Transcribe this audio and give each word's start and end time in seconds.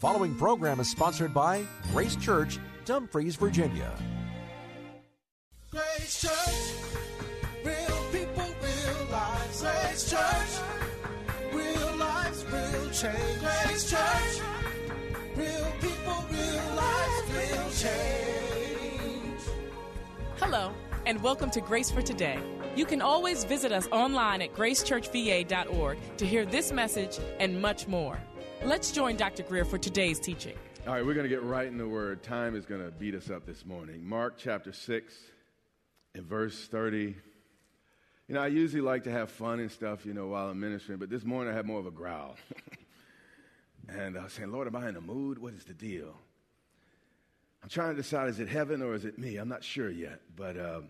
following 0.00 0.34
program 0.34 0.80
is 0.80 0.90
sponsored 0.90 1.34
by 1.34 1.62
Grace 1.92 2.16
Church, 2.16 2.58
Dumfries, 2.86 3.36
Virginia. 3.36 3.92
Grace 5.70 6.22
Church, 6.22 6.72
real 7.62 8.04
people, 8.10 8.46
real 8.62 9.10
lives. 9.12 9.60
Grace 9.60 10.10
Church, 10.10 10.64
real 11.52 11.96
lives, 11.98 12.46
real 12.46 12.90
change. 12.92 13.40
Grace 13.40 13.90
Church, 13.90 14.40
real 15.36 15.70
people, 15.82 16.24
real 16.30 16.74
lives, 16.76 17.32
real 17.34 17.70
change. 17.76 19.40
Hello, 20.38 20.72
and 21.04 21.22
welcome 21.22 21.50
to 21.50 21.60
Grace 21.60 21.90
for 21.90 22.00
Today. 22.00 22.38
You 22.74 22.86
can 22.86 23.02
always 23.02 23.44
visit 23.44 23.70
us 23.70 23.86
online 23.92 24.40
at 24.40 24.54
gracechurchva.org 24.54 25.98
to 26.16 26.26
hear 26.26 26.46
this 26.46 26.72
message 26.72 27.18
and 27.38 27.60
much 27.60 27.86
more. 27.86 28.18
Let's 28.62 28.92
join 28.92 29.16
Dr. 29.16 29.42
Grier 29.42 29.64
for 29.64 29.78
today's 29.78 30.20
teaching. 30.20 30.54
All 30.86 30.92
right, 30.92 31.04
we're 31.04 31.14
going 31.14 31.24
to 31.24 31.30
get 31.30 31.42
right 31.42 31.66
in 31.66 31.78
the 31.78 31.88
word. 31.88 32.22
Time 32.22 32.54
is 32.54 32.66
going 32.66 32.84
to 32.84 32.90
beat 32.90 33.14
us 33.14 33.30
up 33.30 33.46
this 33.46 33.64
morning. 33.64 34.04
Mark 34.04 34.34
chapter 34.36 34.70
6 34.70 35.14
and 36.14 36.26
verse 36.26 36.66
30. 36.66 37.16
You 38.28 38.34
know, 38.34 38.40
I 38.40 38.48
usually 38.48 38.82
like 38.82 39.04
to 39.04 39.10
have 39.10 39.30
fun 39.30 39.60
and 39.60 39.72
stuff, 39.72 40.04
you 40.04 40.12
know, 40.12 40.26
while 40.26 40.48
I'm 40.50 40.60
ministering, 40.60 40.98
but 40.98 41.08
this 41.08 41.24
morning 41.24 41.54
I 41.54 41.56
had 41.56 41.64
more 41.64 41.80
of 41.80 41.86
a 41.86 41.90
growl. 41.90 42.36
and 43.88 44.18
I 44.18 44.24
was 44.24 44.34
saying, 44.34 44.52
Lord, 44.52 44.66
am 44.66 44.76
I 44.76 44.90
in 44.90 44.96
a 44.96 45.00
mood? 45.00 45.38
What 45.38 45.54
is 45.54 45.64
the 45.64 45.74
deal? 45.74 46.14
I'm 47.62 47.70
trying 47.70 47.96
to 47.96 48.02
decide 48.02 48.28
is 48.28 48.40
it 48.40 48.48
heaven 48.48 48.82
or 48.82 48.94
is 48.94 49.06
it 49.06 49.18
me? 49.18 49.38
I'm 49.38 49.48
not 49.48 49.64
sure 49.64 49.90
yet, 49.90 50.20
but 50.36 50.58
um, 50.58 50.88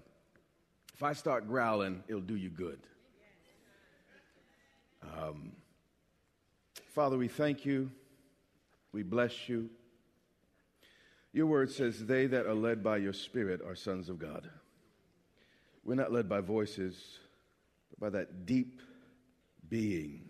if 0.93 1.05
I 1.05 1.13
start 1.13 1.47
growling, 1.47 2.03
it'll 2.09 2.21
do 2.21 2.37
you 2.37 2.51
good. 2.51 2.81
Um, 5.03 5.53
Father, 6.91 7.17
we 7.17 7.29
thank 7.29 7.65
you. 7.65 7.91
We 8.93 9.05
bless 9.05 9.49
you. 9.49 9.71
Your 11.33 11.47
word 11.47 11.71
says, 11.71 12.05
They 12.05 12.27
that 12.27 12.47
are 12.47 12.55
led 12.55 12.83
by 12.83 12.97
your 12.97 13.13
Spirit 13.13 13.61
are 13.65 13.77
sons 13.77 14.09
of 14.09 14.19
God. 14.19 14.51
We're 15.85 15.95
not 15.95 16.13
led 16.13 16.29
by 16.29 16.41
voices, 16.41 17.19
but 17.91 18.01
by 18.01 18.19
that 18.19 18.45
deep 18.45 18.83
being, 19.69 20.29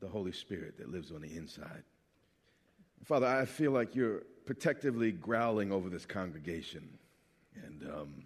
the 0.00 0.08
Holy 0.08 0.32
Spirit 0.32 0.78
that 0.78 0.90
lives 0.90 1.12
on 1.12 1.20
the 1.20 1.36
inside. 1.36 1.82
Father, 3.04 3.26
I 3.26 3.44
feel 3.44 3.72
like 3.72 3.94
you're 3.94 4.22
protectively 4.46 5.12
growling 5.12 5.72
over 5.72 5.90
this 5.90 6.06
congregation 6.06 6.88
and 7.54 7.82
um, 7.82 8.24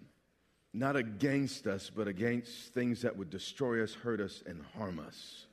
not 0.73 0.95
against 0.95 1.67
us, 1.67 1.91
but 1.93 2.07
against 2.07 2.73
things 2.73 3.01
that 3.01 3.17
would 3.17 3.29
destroy 3.29 3.83
us, 3.83 3.93
hurt 3.93 4.21
us, 4.21 4.41
and 4.45 4.63
harm 4.77 4.99
us. 4.99 5.47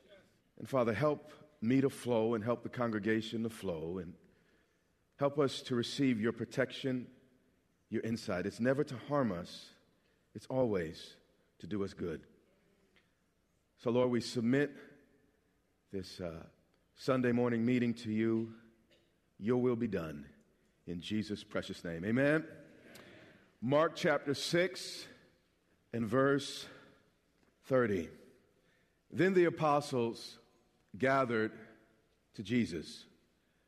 And 0.57 0.67
Father, 0.67 0.93
help 0.93 1.33
me 1.61 1.81
to 1.81 1.89
flow 1.89 2.33
and 2.33 2.43
help 2.43 2.63
the 2.63 2.69
congregation 2.69 3.43
to 3.43 3.49
flow 3.49 3.97
and 3.97 4.13
help 5.17 5.37
us 5.37 5.61
to 5.61 5.75
receive 5.75 6.19
your 6.21 6.31
protection, 6.31 7.07
your 7.89 8.01
insight. 8.03 8.45
It's 8.45 8.59
never 8.59 8.83
to 8.83 8.95
harm 9.07 9.31
us, 9.31 9.69
it's 10.33 10.47
always 10.47 11.15
to 11.59 11.67
do 11.67 11.83
us 11.83 11.93
good. 11.93 12.21
So, 13.79 13.91
Lord, 13.91 14.09
we 14.09 14.21
submit 14.21 14.71
this 15.91 16.19
uh, 16.19 16.43
Sunday 16.95 17.31
morning 17.31 17.65
meeting 17.65 17.93
to 17.95 18.11
you. 18.11 18.53
Your 19.39 19.61
will 19.61 19.75
be 19.77 19.87
done 19.87 20.25
in 20.85 20.99
Jesus' 20.99 21.43
precious 21.43 21.83
name. 21.83 22.03
Amen. 22.03 22.43
Mark 23.61 23.93
chapter 23.95 24.33
6 24.33 25.05
and 25.93 26.05
verse 26.05 26.65
30. 27.67 28.09
Then 29.11 29.33
the 29.33 29.45
apostles 29.45 30.38
gathered 30.97 31.51
to 32.35 32.43
Jesus. 32.43 33.05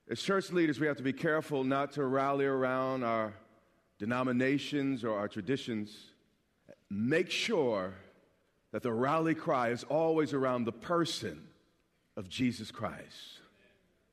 As 0.10 0.22
church 0.22 0.52
leaders, 0.52 0.80
we 0.80 0.88
have 0.88 0.98
to 0.98 1.04
be 1.04 1.14
careful 1.14 1.64
not 1.64 1.94
to 1.94 2.06
rally 2.06 2.46
around 2.46 3.04
our 3.04 3.34
denominations 4.00 5.04
or 5.04 5.18
our 5.18 5.28
traditions. 5.28 6.12
Make 6.90 7.30
sure 7.30 7.94
that 8.72 8.84
the 8.84 8.92
rally 8.92 9.36
cry 9.36 9.70
is 9.70 9.84
always 9.84 10.34
around 10.34 10.66
the 10.66 10.72
person 10.72 11.48
of 12.18 12.28
Jesus 12.28 12.72
Christ. 12.72 13.40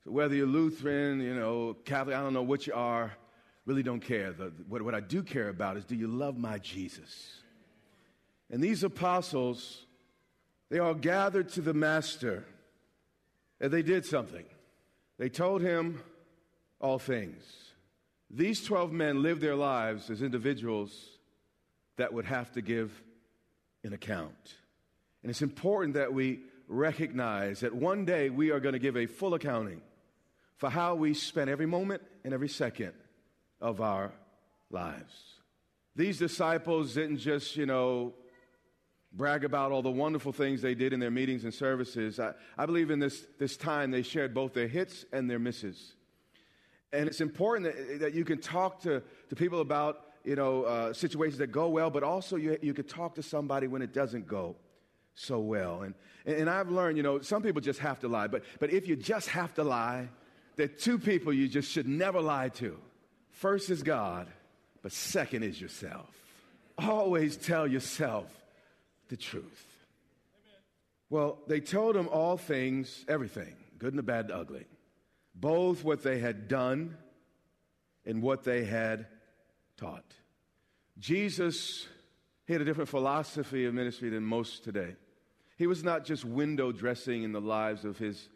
So 0.04 0.10
whether 0.10 0.34
you're 0.34 0.46
Lutheran, 0.46 1.20
you 1.20 1.34
know, 1.34 1.76
Catholic, 1.84 2.16
I 2.16 2.22
don't 2.22 2.34
know 2.34 2.42
what 2.42 2.66
you 2.66 2.74
are, 2.74 3.12
really 3.66 3.82
don't 3.82 4.00
care. 4.00 4.32
The, 4.32 4.52
what, 4.68 4.82
what 4.82 4.94
I 4.94 5.00
do 5.00 5.22
care 5.22 5.48
about 5.48 5.76
is 5.76 5.84
do 5.84 5.94
you 5.94 6.06
love 6.06 6.36
my 6.36 6.58
Jesus? 6.58 7.42
And 8.50 8.62
these 8.62 8.82
apostles, 8.82 9.84
they 10.70 10.78
all 10.78 10.94
gathered 10.94 11.50
to 11.50 11.60
the 11.60 11.74
Master 11.74 12.46
and 13.60 13.72
they 13.72 13.82
did 13.82 14.04
something. 14.04 14.44
They 15.18 15.28
told 15.28 15.62
him 15.62 16.00
all 16.80 16.98
things. 16.98 17.42
These 18.30 18.64
12 18.64 18.92
men 18.92 19.22
lived 19.22 19.40
their 19.40 19.56
lives 19.56 20.10
as 20.10 20.22
individuals 20.22 21.18
that 21.96 22.12
would 22.12 22.26
have 22.26 22.52
to 22.52 22.62
give 22.62 23.02
an 23.82 23.92
account. 23.92 24.54
And 25.22 25.30
it's 25.30 25.42
important 25.42 25.94
that 25.94 26.12
we 26.12 26.40
recognize 26.68 27.60
that 27.60 27.74
one 27.74 28.04
day 28.04 28.30
we 28.30 28.50
are 28.50 28.60
going 28.60 28.74
to 28.74 28.78
give 28.78 28.96
a 28.96 29.06
full 29.06 29.34
accounting 29.34 29.80
for 30.56 30.70
how 30.70 30.94
we 30.94 31.14
spent 31.14 31.48
every 31.48 31.66
moment 31.66 32.02
and 32.24 32.34
every 32.34 32.48
second 32.48 32.92
of 33.60 33.80
our 33.80 34.12
lives. 34.70 35.38
These 35.96 36.18
disciples 36.18 36.94
didn't 36.94 37.18
just, 37.18 37.56
you 37.56 37.66
know, 37.66 38.14
brag 39.12 39.44
about 39.44 39.72
all 39.72 39.82
the 39.82 39.90
wonderful 39.90 40.32
things 40.32 40.62
they 40.62 40.74
did 40.74 40.92
in 40.92 41.00
their 41.00 41.10
meetings 41.10 41.44
and 41.44 41.52
services. 41.52 42.20
I, 42.20 42.34
I 42.56 42.66
believe 42.66 42.90
in 42.90 42.98
this, 42.98 43.26
this 43.38 43.56
time 43.56 43.90
they 43.90 44.02
shared 44.02 44.34
both 44.34 44.54
their 44.54 44.68
hits 44.68 45.04
and 45.12 45.28
their 45.28 45.38
misses. 45.38 45.94
And 46.92 47.08
it's 47.08 47.20
important 47.20 47.74
that, 47.74 48.00
that 48.00 48.14
you 48.14 48.24
can 48.24 48.40
talk 48.40 48.80
to, 48.82 49.02
to 49.28 49.36
people 49.36 49.60
about 49.60 50.04
you 50.24 50.36
know, 50.36 50.64
uh, 50.64 50.92
situations 50.92 51.38
that 51.38 51.48
go 51.48 51.68
well, 51.68 51.90
but 51.90 52.02
also 52.02 52.36
you, 52.36 52.58
you 52.60 52.74
could 52.74 52.88
talk 52.88 53.14
to 53.14 53.22
somebody 53.22 53.66
when 53.66 53.82
it 53.82 53.92
doesn't 53.92 54.26
go 54.26 54.56
so 55.14 55.38
well. 55.38 55.82
And, 55.82 55.94
and 56.26 56.50
I've 56.50 56.70
learned, 56.70 56.96
you 56.96 57.02
know, 57.02 57.20
some 57.20 57.42
people 57.42 57.60
just 57.60 57.80
have 57.80 58.00
to 58.00 58.08
lie, 58.08 58.26
but, 58.26 58.42
but 58.60 58.70
if 58.70 58.86
you 58.86 58.96
just 58.96 59.28
have 59.30 59.54
to 59.54 59.64
lie, 59.64 60.08
there 60.56 60.66
are 60.66 60.68
two 60.68 60.98
people 60.98 61.32
you 61.32 61.48
just 61.48 61.70
should 61.70 61.88
never 61.88 62.20
lie 62.20 62.50
to. 62.50 62.78
First 63.30 63.70
is 63.70 63.82
God, 63.82 64.26
but 64.82 64.92
second 64.92 65.44
is 65.44 65.60
yourself. 65.60 66.10
Always 66.76 67.36
tell 67.36 67.66
yourself 67.66 68.26
the 69.08 69.16
truth. 69.16 69.66
Well, 71.10 71.38
they 71.46 71.60
told 71.60 71.96
him 71.96 72.08
all 72.08 72.36
things, 72.36 73.04
everything, 73.08 73.54
good 73.78 73.92
and 73.92 73.98
the 73.98 74.02
bad 74.02 74.26
and 74.26 74.34
ugly, 74.34 74.66
both 75.34 75.84
what 75.84 76.02
they 76.02 76.18
had 76.18 76.48
done 76.48 76.96
and 78.04 78.22
what 78.22 78.44
they 78.44 78.64
had 78.64 79.06
taught. 79.76 80.04
Jesus 80.98 81.86
he 82.48 82.54
had 82.54 82.62
a 82.62 82.64
different 82.64 82.88
philosophy 82.88 83.66
of 83.66 83.74
ministry 83.74 84.08
than 84.08 84.24
most 84.24 84.64
today. 84.64 84.96
He 85.58 85.66
was 85.66 85.84
not 85.84 86.06
just 86.06 86.24
window 86.24 86.72
dressing 86.72 87.22
in 87.22 87.32
the 87.32 87.42
lives 87.42 87.84
of 87.84 87.98
his 87.98 88.30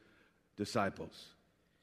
disciples. 0.54 1.28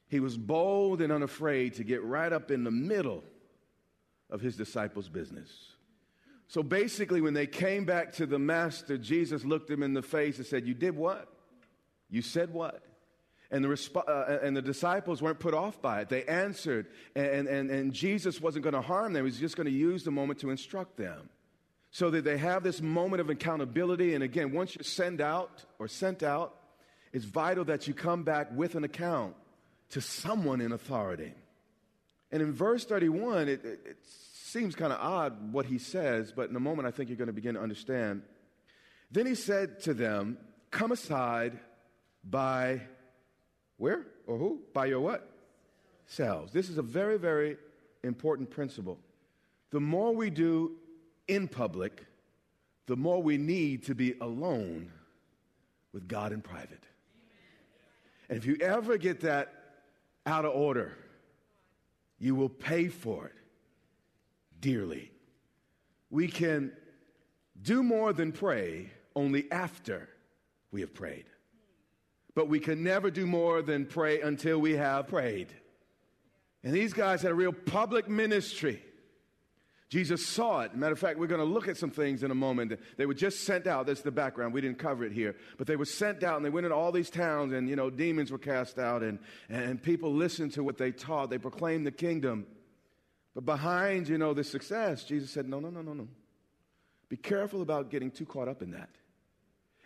He 0.06 0.20
was 0.20 0.38
bold 0.38 1.00
and 1.00 1.12
unafraid 1.12 1.74
to 1.74 1.84
get 1.84 2.04
right 2.04 2.32
up 2.32 2.52
in 2.52 2.62
the 2.62 2.70
middle 2.70 3.24
of 4.30 4.40
his 4.40 4.56
disciples' 4.56 5.08
business. 5.08 5.50
So 6.50 6.64
basically, 6.64 7.20
when 7.20 7.32
they 7.32 7.46
came 7.46 7.84
back 7.84 8.14
to 8.14 8.26
the 8.26 8.40
master, 8.40 8.98
Jesus 8.98 9.44
looked 9.44 9.68
them 9.68 9.84
in 9.84 9.94
the 9.94 10.02
face 10.02 10.36
and 10.38 10.44
said, 10.44 10.66
You 10.66 10.74
did 10.74 10.96
what? 10.96 11.28
You 12.10 12.22
said 12.22 12.52
what? 12.52 12.82
And 13.52 13.62
the, 13.62 13.68
resp- 13.68 14.02
uh, 14.08 14.38
and 14.44 14.56
the 14.56 14.62
disciples 14.62 15.22
weren't 15.22 15.38
put 15.38 15.54
off 15.54 15.80
by 15.80 16.00
it. 16.00 16.08
They 16.08 16.24
answered, 16.24 16.88
and, 17.14 17.46
and, 17.46 17.70
and 17.70 17.92
Jesus 17.92 18.40
wasn't 18.40 18.64
going 18.64 18.74
to 18.74 18.80
harm 18.80 19.12
them. 19.12 19.22
He 19.22 19.30
was 19.30 19.38
just 19.38 19.54
going 19.54 19.68
to 19.68 19.72
use 19.72 20.02
the 20.02 20.10
moment 20.10 20.40
to 20.40 20.50
instruct 20.50 20.96
them. 20.96 21.28
So 21.92 22.10
that 22.10 22.24
they 22.24 22.36
have 22.38 22.64
this 22.64 22.82
moment 22.82 23.20
of 23.20 23.30
accountability. 23.30 24.14
And 24.14 24.24
again, 24.24 24.52
once 24.52 24.74
you're 24.74 24.82
sent 24.82 25.20
out 25.20 25.64
or 25.78 25.86
sent 25.86 26.24
out, 26.24 26.56
it's 27.12 27.26
vital 27.26 27.64
that 27.66 27.86
you 27.86 27.94
come 27.94 28.24
back 28.24 28.48
with 28.52 28.74
an 28.74 28.82
account 28.82 29.36
to 29.90 30.00
someone 30.00 30.60
in 30.60 30.72
authority. 30.72 31.32
And 32.32 32.42
in 32.42 32.52
verse 32.52 32.84
31, 32.84 33.48
it, 33.48 33.64
it, 33.64 33.80
it 33.86 33.96
seems 34.50 34.74
kind 34.74 34.92
of 34.92 34.98
odd 35.00 35.52
what 35.52 35.66
he 35.66 35.78
says, 35.78 36.32
but 36.34 36.50
in 36.50 36.56
a 36.56 36.60
moment 36.60 36.88
I 36.88 36.90
think 36.90 37.08
you're 37.08 37.16
going 37.16 37.28
to 37.28 37.32
begin 37.32 37.54
to 37.54 37.60
understand. 37.60 38.22
Then 39.10 39.26
he 39.26 39.34
said 39.34 39.80
to 39.80 39.94
them, 39.94 40.38
Come 40.70 40.92
aside 40.92 41.58
by 42.24 42.82
Where 43.76 44.06
or 44.26 44.38
who? 44.38 44.60
By 44.72 44.86
your 44.86 45.00
what? 45.00 45.28
Selves. 46.06 46.52
This 46.52 46.68
is 46.68 46.78
a 46.78 46.82
very, 46.82 47.18
very 47.18 47.56
important 48.02 48.50
principle. 48.50 48.98
The 49.70 49.80
more 49.80 50.14
we 50.14 50.30
do 50.30 50.72
in 51.28 51.46
public, 51.46 52.04
the 52.86 52.96
more 52.96 53.22
we 53.22 53.38
need 53.38 53.84
to 53.84 53.94
be 53.94 54.14
alone 54.20 54.90
with 55.92 56.08
God 56.08 56.32
in 56.32 56.40
private. 56.40 56.82
And 58.28 58.36
if 58.36 58.46
you 58.46 58.56
ever 58.60 58.96
get 58.96 59.20
that 59.20 59.52
out 60.26 60.44
of 60.44 60.54
order, 60.54 60.96
you 62.18 62.34
will 62.34 62.48
pay 62.48 62.88
for 62.88 63.26
it 63.26 63.39
dearly. 64.60 65.10
We 66.10 66.28
can 66.28 66.72
do 67.60 67.82
more 67.82 68.12
than 68.12 68.32
pray 68.32 68.90
only 69.14 69.50
after 69.50 70.08
we 70.70 70.80
have 70.80 70.94
prayed. 70.94 71.26
But 72.34 72.48
we 72.48 72.60
can 72.60 72.82
never 72.82 73.10
do 73.10 73.26
more 73.26 73.62
than 73.62 73.86
pray 73.86 74.20
until 74.20 74.58
we 74.58 74.72
have 74.76 75.08
prayed. 75.08 75.52
And 76.62 76.72
these 76.72 76.92
guys 76.92 77.22
had 77.22 77.32
a 77.32 77.34
real 77.34 77.52
public 77.52 78.08
ministry. 78.08 78.82
Jesus 79.88 80.24
saw 80.24 80.60
it. 80.60 80.76
Matter 80.76 80.92
of 80.92 81.00
fact, 81.00 81.18
we're 81.18 81.26
going 81.26 81.40
to 81.40 81.44
look 81.44 81.66
at 81.66 81.76
some 81.76 81.90
things 81.90 82.22
in 82.22 82.30
a 82.30 82.34
moment. 82.34 82.78
They 82.96 83.06
were 83.06 83.14
just 83.14 83.40
sent 83.40 83.66
out. 83.66 83.86
That's 83.86 84.02
the 84.02 84.12
background. 84.12 84.54
We 84.54 84.60
didn't 84.60 84.78
cover 84.78 85.04
it 85.04 85.10
here. 85.10 85.34
But 85.58 85.66
they 85.66 85.74
were 85.74 85.84
sent 85.84 86.22
out 86.22 86.36
and 86.36 86.44
they 86.44 86.50
went 86.50 86.64
into 86.64 86.76
all 86.76 86.92
these 86.92 87.10
towns 87.10 87.52
and, 87.52 87.68
you 87.68 87.74
know, 87.74 87.90
demons 87.90 88.30
were 88.30 88.38
cast 88.38 88.78
out 88.78 89.02
and, 89.02 89.18
and 89.48 89.82
people 89.82 90.14
listened 90.14 90.52
to 90.52 90.62
what 90.62 90.78
they 90.78 90.92
taught. 90.92 91.28
They 91.28 91.38
proclaimed 91.38 91.86
the 91.86 91.90
kingdom. 91.90 92.46
But 93.34 93.44
behind, 93.44 94.08
you 94.08 94.18
know, 94.18 94.34
the 94.34 94.44
success, 94.44 95.04
Jesus 95.04 95.30
said, 95.30 95.48
no, 95.48 95.60
no, 95.60 95.70
no, 95.70 95.82
no, 95.82 95.92
no. 95.92 96.08
Be 97.08 97.16
careful 97.16 97.62
about 97.62 97.90
getting 97.90 98.10
too 98.10 98.26
caught 98.26 98.48
up 98.48 98.62
in 98.62 98.72
that. 98.72 98.90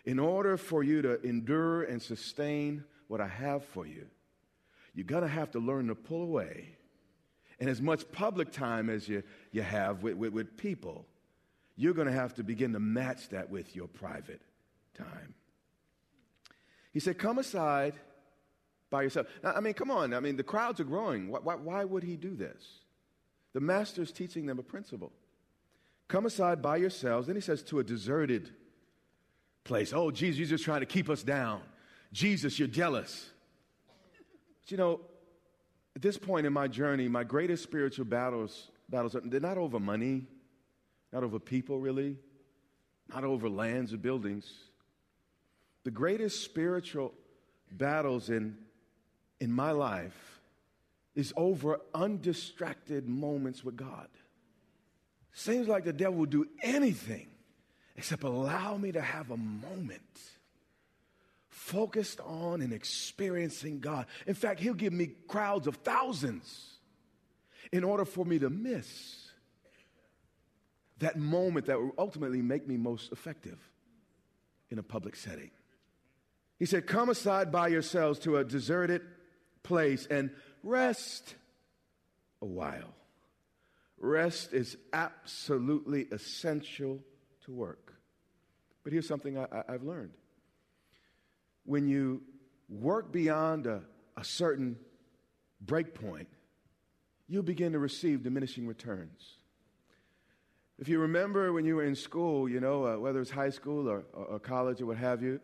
In 0.03 0.19
order 0.19 0.57
for 0.57 0.83
you 0.83 1.01
to 1.01 1.21
endure 1.21 1.83
and 1.83 2.01
sustain 2.01 2.83
what 3.07 3.21
I 3.21 3.27
have 3.27 3.65
for 3.65 3.85
you, 3.85 4.05
you're 4.93 5.05
going 5.05 5.23
to 5.23 5.27
have 5.27 5.51
to 5.51 5.59
learn 5.59 5.87
to 5.87 5.95
pull 5.95 6.21
away. 6.21 6.69
And 7.59 7.69
as 7.69 7.81
much 7.81 8.09
public 8.11 8.51
time 8.51 8.89
as 8.89 9.07
you, 9.07 9.23
you 9.51 9.61
have 9.61 10.03
with, 10.03 10.15
with, 10.15 10.33
with 10.33 10.57
people, 10.57 11.05
you're 11.75 11.93
going 11.93 12.07
to 12.07 12.13
have 12.13 12.35
to 12.35 12.43
begin 12.43 12.73
to 12.73 12.79
match 12.79 13.29
that 13.29 13.49
with 13.49 13.75
your 13.75 13.87
private 13.87 14.41
time. 14.97 15.33
He 16.91 16.99
said, 16.99 17.17
Come 17.17 17.39
aside 17.39 17.93
by 18.89 19.01
yourself. 19.01 19.27
Now, 19.43 19.53
I 19.53 19.59
mean, 19.59 19.73
come 19.73 19.91
on. 19.91 20.13
I 20.13 20.19
mean, 20.19 20.37
the 20.37 20.43
crowds 20.43 20.79
are 20.79 20.85
growing. 20.85 21.29
Why, 21.29 21.39
why, 21.39 21.55
why 21.55 21.83
would 21.83 22.03
he 22.03 22.15
do 22.15 22.35
this? 22.35 22.63
The 23.55 23.61
master's 23.61 24.11
teaching 24.11 24.45
them 24.47 24.59
a 24.59 24.63
principle. 24.63 25.13
Come 26.09 26.25
aside 26.25 26.61
by 26.61 26.75
yourselves. 26.75 27.27
Then 27.27 27.37
he 27.37 27.41
says, 27.41 27.63
To 27.63 27.79
a 27.79 27.85
deserted 27.85 28.49
place. 29.63 29.93
Oh, 29.93 30.11
Jesus, 30.11 30.37
you're 30.37 30.49
just 30.49 30.65
trying 30.65 30.81
to 30.81 30.85
keep 30.85 31.09
us 31.09 31.23
down. 31.23 31.61
Jesus, 32.11 32.59
you're 32.59 32.67
jealous. 32.67 33.29
But 34.61 34.71
you 34.71 34.75
know, 34.75 34.99
at 35.95 36.01
this 36.01 36.17
point 36.17 36.45
in 36.45 36.51
my 36.51 36.67
journey, 36.67 37.07
my 37.07 37.23
greatest 37.23 37.63
spiritual 37.63 38.03
battles, 38.03 38.71
battles 38.89 39.15
they're 39.23 39.39
not 39.39 39.57
over 39.57 39.79
money, 39.79 40.27
not 41.13 41.23
over 41.23 41.39
people, 41.39 41.79
really, 41.79 42.17
not 43.07 43.23
over 43.23 43.47
lands 43.47 43.93
or 43.93 43.97
buildings. 43.97 44.51
The 45.85 45.91
greatest 45.91 46.43
spiritual 46.43 47.13
battles 47.71 48.29
in, 48.29 48.57
in 49.39 49.49
my 49.49 49.71
life 49.71 50.34
is 51.15 51.33
over 51.37 51.79
undistracted 51.93 53.07
moments 53.07 53.63
with 53.63 53.75
God. 53.75 54.07
Seems 55.33 55.67
like 55.67 55.83
the 55.83 55.93
devil 55.93 56.19
will 56.19 56.25
do 56.25 56.47
anything 56.61 57.27
except 57.95 58.23
allow 58.23 58.77
me 58.77 58.91
to 58.91 59.01
have 59.01 59.31
a 59.31 59.37
moment 59.37 60.01
focused 61.49 62.19
on 62.19 62.61
and 62.61 62.73
experiencing 62.73 63.79
God. 63.79 64.05
In 64.27 64.33
fact, 64.33 64.59
he'll 64.59 64.73
give 64.73 64.93
me 64.93 65.11
crowds 65.27 65.67
of 65.67 65.77
thousands 65.77 66.77
in 67.71 67.83
order 67.83 68.05
for 68.05 68.25
me 68.25 68.39
to 68.39 68.49
miss 68.49 69.31
that 70.99 71.17
moment 71.17 71.65
that 71.65 71.79
will 71.79 71.91
ultimately 71.97 72.41
make 72.41 72.67
me 72.67 72.77
most 72.77 73.11
effective 73.11 73.59
in 74.69 74.79
a 74.79 74.83
public 74.83 75.15
setting. 75.15 75.51
He 76.59 76.65
said, 76.65 76.87
Come 76.87 77.09
aside 77.09 77.51
by 77.51 77.67
yourselves 77.69 78.19
to 78.19 78.37
a 78.37 78.43
deserted 78.43 79.01
place 79.63 80.07
and 80.09 80.29
rest 80.65 81.35
a 82.41 82.45
while. 82.45 82.93
Rest 83.97 84.51
is 84.51 84.75
absolutely 84.91 86.07
essential 86.11 86.99
to 87.45 87.51
work. 87.51 87.93
But 88.83 88.91
here's 88.91 89.07
something 89.07 89.37
I, 89.37 89.63
have 89.69 89.83
learned 89.83 90.11
when 91.63 91.87
you 91.87 92.21
work 92.69 93.11
beyond 93.11 93.65
a, 93.65 93.81
a 94.17 94.23
certain 94.23 94.77
break 95.61 95.95
point, 95.95 96.27
you'll 97.27 97.43
begin 97.43 97.71
to 97.73 97.79
receive 97.79 98.23
diminishing 98.23 98.67
returns. 98.67 99.37
If 100.77 100.87
you 100.87 100.99
remember 100.99 101.53
when 101.53 101.65
you 101.65 101.75
were 101.77 101.85
in 101.85 101.95
school, 101.95 102.49
you 102.49 102.59
know, 102.59 102.85
uh, 102.85 102.99
whether 102.99 103.21
it's 103.21 103.31
high 103.31 103.49
school 103.49 103.89
or, 103.89 104.05
or, 104.13 104.25
or 104.25 104.39
college 104.39 104.81
or 104.81 104.87
what 104.87 104.97
have 104.97 105.23
you, 105.23 105.39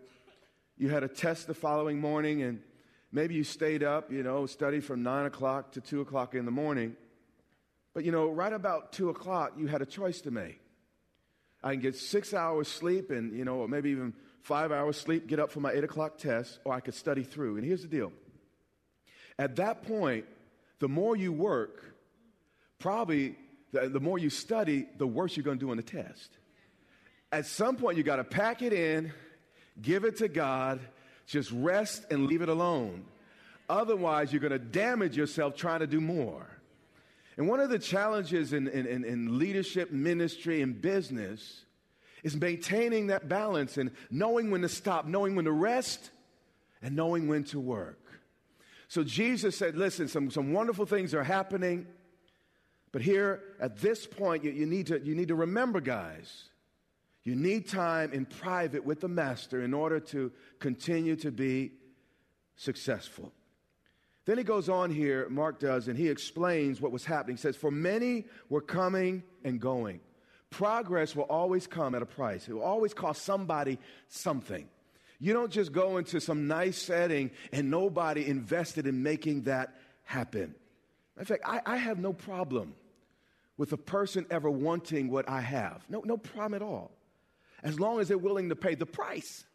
you 0.77 0.89
had 0.89 1.03
a 1.03 1.07
test 1.07 1.47
the 1.47 1.53
following 1.53 1.99
morning 1.99 2.43
and 2.43 2.61
maybe 3.11 3.35
you 3.35 3.43
stayed 3.43 3.83
up, 3.83 4.11
you 4.11 4.23
know, 4.23 4.45
studied 4.45 4.83
from 4.83 5.03
9 5.03 5.25
o'clock 5.25 5.73
to 5.73 5.81
2 5.81 6.01
o'clock 6.01 6.35
in 6.35 6.45
the 6.45 6.51
morning. 6.51 6.95
But, 7.93 8.05
you 8.05 8.11
know, 8.11 8.29
right 8.29 8.53
about 8.53 8.93
2 8.93 9.09
o'clock, 9.09 9.53
you 9.57 9.67
had 9.67 9.81
a 9.81 9.85
choice 9.85 10.21
to 10.21 10.31
make. 10.31 10.59
I 11.63 11.73
can 11.73 11.81
get 11.81 11.95
six 11.95 12.33
hours 12.33 12.67
sleep 12.67 13.11
and, 13.11 13.37
you 13.37 13.45
know, 13.45 13.57
or 13.57 13.67
maybe 13.67 13.91
even 13.91 14.13
five 14.41 14.71
hours 14.71 14.97
sleep, 14.97 15.27
get 15.27 15.39
up 15.39 15.51
for 15.51 15.59
my 15.59 15.71
eight 15.71 15.83
o'clock 15.83 16.17
test, 16.17 16.59
or 16.65 16.73
I 16.73 16.79
could 16.79 16.95
study 16.95 17.23
through. 17.23 17.57
And 17.57 17.65
here's 17.65 17.83
the 17.83 17.87
deal 17.87 18.11
at 19.37 19.55
that 19.57 19.83
point, 19.83 20.25
the 20.79 20.87
more 20.87 21.15
you 21.15 21.31
work, 21.31 21.95
probably 22.79 23.35
the, 23.71 23.89
the 23.89 23.99
more 23.99 24.17
you 24.17 24.29
study, 24.29 24.87
the 24.97 25.07
worse 25.07 25.37
you're 25.37 25.43
going 25.43 25.59
to 25.59 25.65
do 25.65 25.71
on 25.71 25.77
the 25.77 25.83
test. 25.83 26.37
At 27.31 27.45
some 27.45 27.75
point, 27.75 27.97
you 27.97 28.03
got 28.03 28.17
to 28.17 28.23
pack 28.23 28.61
it 28.61 28.73
in, 28.73 29.13
give 29.81 30.03
it 30.03 30.17
to 30.17 30.27
God, 30.27 30.79
just 31.25 31.51
rest 31.51 32.05
and 32.11 32.27
leave 32.27 32.41
it 32.41 32.49
alone. 32.49 33.05
Otherwise, 33.69 34.33
you're 34.33 34.41
going 34.41 34.51
to 34.51 34.59
damage 34.59 35.15
yourself 35.15 35.55
trying 35.55 35.79
to 35.79 35.87
do 35.87 36.01
more. 36.01 36.45
And 37.37 37.47
one 37.47 37.59
of 37.59 37.69
the 37.69 37.79
challenges 37.79 38.53
in, 38.53 38.67
in, 38.67 38.85
in, 38.85 39.39
leadership, 39.39 39.91
ministry, 39.91 40.61
and 40.61 40.79
business 40.79 41.63
is 42.23 42.35
maintaining 42.35 43.07
that 43.07 43.29
balance 43.29 43.77
and 43.77 43.91
knowing 44.09 44.51
when 44.51 44.61
to 44.61 44.69
stop, 44.69 45.05
knowing 45.05 45.35
when 45.35 45.45
to 45.45 45.51
rest, 45.51 46.11
and 46.81 46.95
knowing 46.95 47.27
when 47.27 47.43
to 47.45 47.59
work. 47.59 47.99
So 48.89 49.03
Jesus 49.03 49.57
said, 49.57 49.77
Listen, 49.77 50.07
some, 50.09 50.29
some 50.29 50.51
wonderful 50.51 50.85
things 50.85 51.13
are 51.13 51.23
happening, 51.23 51.87
but 52.91 53.01
here 53.01 53.41
at 53.59 53.77
this 53.77 54.05
point, 54.05 54.43
you, 54.43 54.51
you, 54.51 54.65
need 54.65 54.87
to, 54.87 54.99
you 54.99 55.15
need 55.15 55.29
to 55.29 55.35
remember, 55.35 55.79
guys, 55.79 56.49
you 57.23 57.35
need 57.35 57.67
time 57.67 58.13
in 58.13 58.25
private 58.25 58.83
with 58.83 59.01
the 59.01 59.07
Master 59.07 59.63
in 59.63 59.73
order 59.73 59.99
to 59.99 60.31
continue 60.59 61.15
to 61.17 61.31
be 61.31 61.71
successful. 62.55 63.31
Then 64.25 64.37
he 64.37 64.43
goes 64.43 64.69
on 64.69 64.91
here, 64.91 65.27
Mark 65.29 65.59
does, 65.59 65.87
and 65.87 65.97
he 65.97 66.09
explains 66.09 66.79
what 66.79 66.91
was 66.91 67.05
happening. 67.05 67.37
He 67.37 67.41
says, 67.41 67.55
For 67.55 67.71
many 67.71 68.25
were 68.49 68.61
coming 68.61 69.23
and 69.43 69.59
going. 69.59 69.99
Progress 70.49 71.15
will 71.15 71.23
always 71.23 71.65
come 71.65 71.95
at 71.95 72.01
a 72.01 72.05
price, 72.05 72.47
it 72.47 72.53
will 72.53 72.61
always 72.61 72.93
cost 72.93 73.23
somebody 73.23 73.79
something. 74.09 74.67
You 75.19 75.33
don't 75.33 75.51
just 75.51 75.71
go 75.71 75.97
into 75.97 76.19
some 76.19 76.47
nice 76.47 76.79
setting 76.81 77.29
and 77.51 77.69
nobody 77.69 78.25
invested 78.25 78.87
in 78.87 79.03
making 79.03 79.43
that 79.43 79.75
happen. 80.03 80.55
In 81.19 81.25
fact, 81.25 81.43
I, 81.45 81.61
I 81.63 81.77
have 81.77 81.99
no 81.99 82.11
problem 82.11 82.73
with 83.55 83.71
a 83.71 83.77
person 83.77 84.25
ever 84.31 84.49
wanting 84.49 85.11
what 85.11 85.29
I 85.29 85.41
have. 85.41 85.85
No, 85.89 86.01
no 86.03 86.17
problem 86.17 86.55
at 86.55 86.63
all. 86.63 86.89
As 87.63 87.79
long 87.79 87.99
as 87.99 88.07
they're 88.07 88.17
willing 88.17 88.49
to 88.49 88.55
pay 88.55 88.75
the 88.75 88.85
price 88.85 89.45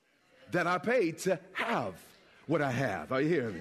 that 0.52 0.66
I 0.66 0.78
paid 0.78 1.18
to 1.18 1.38
have 1.52 1.94
what 2.46 2.62
I 2.62 2.70
have. 2.70 3.12
Are 3.12 3.20
you 3.20 3.28
hearing 3.28 3.54
me? 3.54 3.60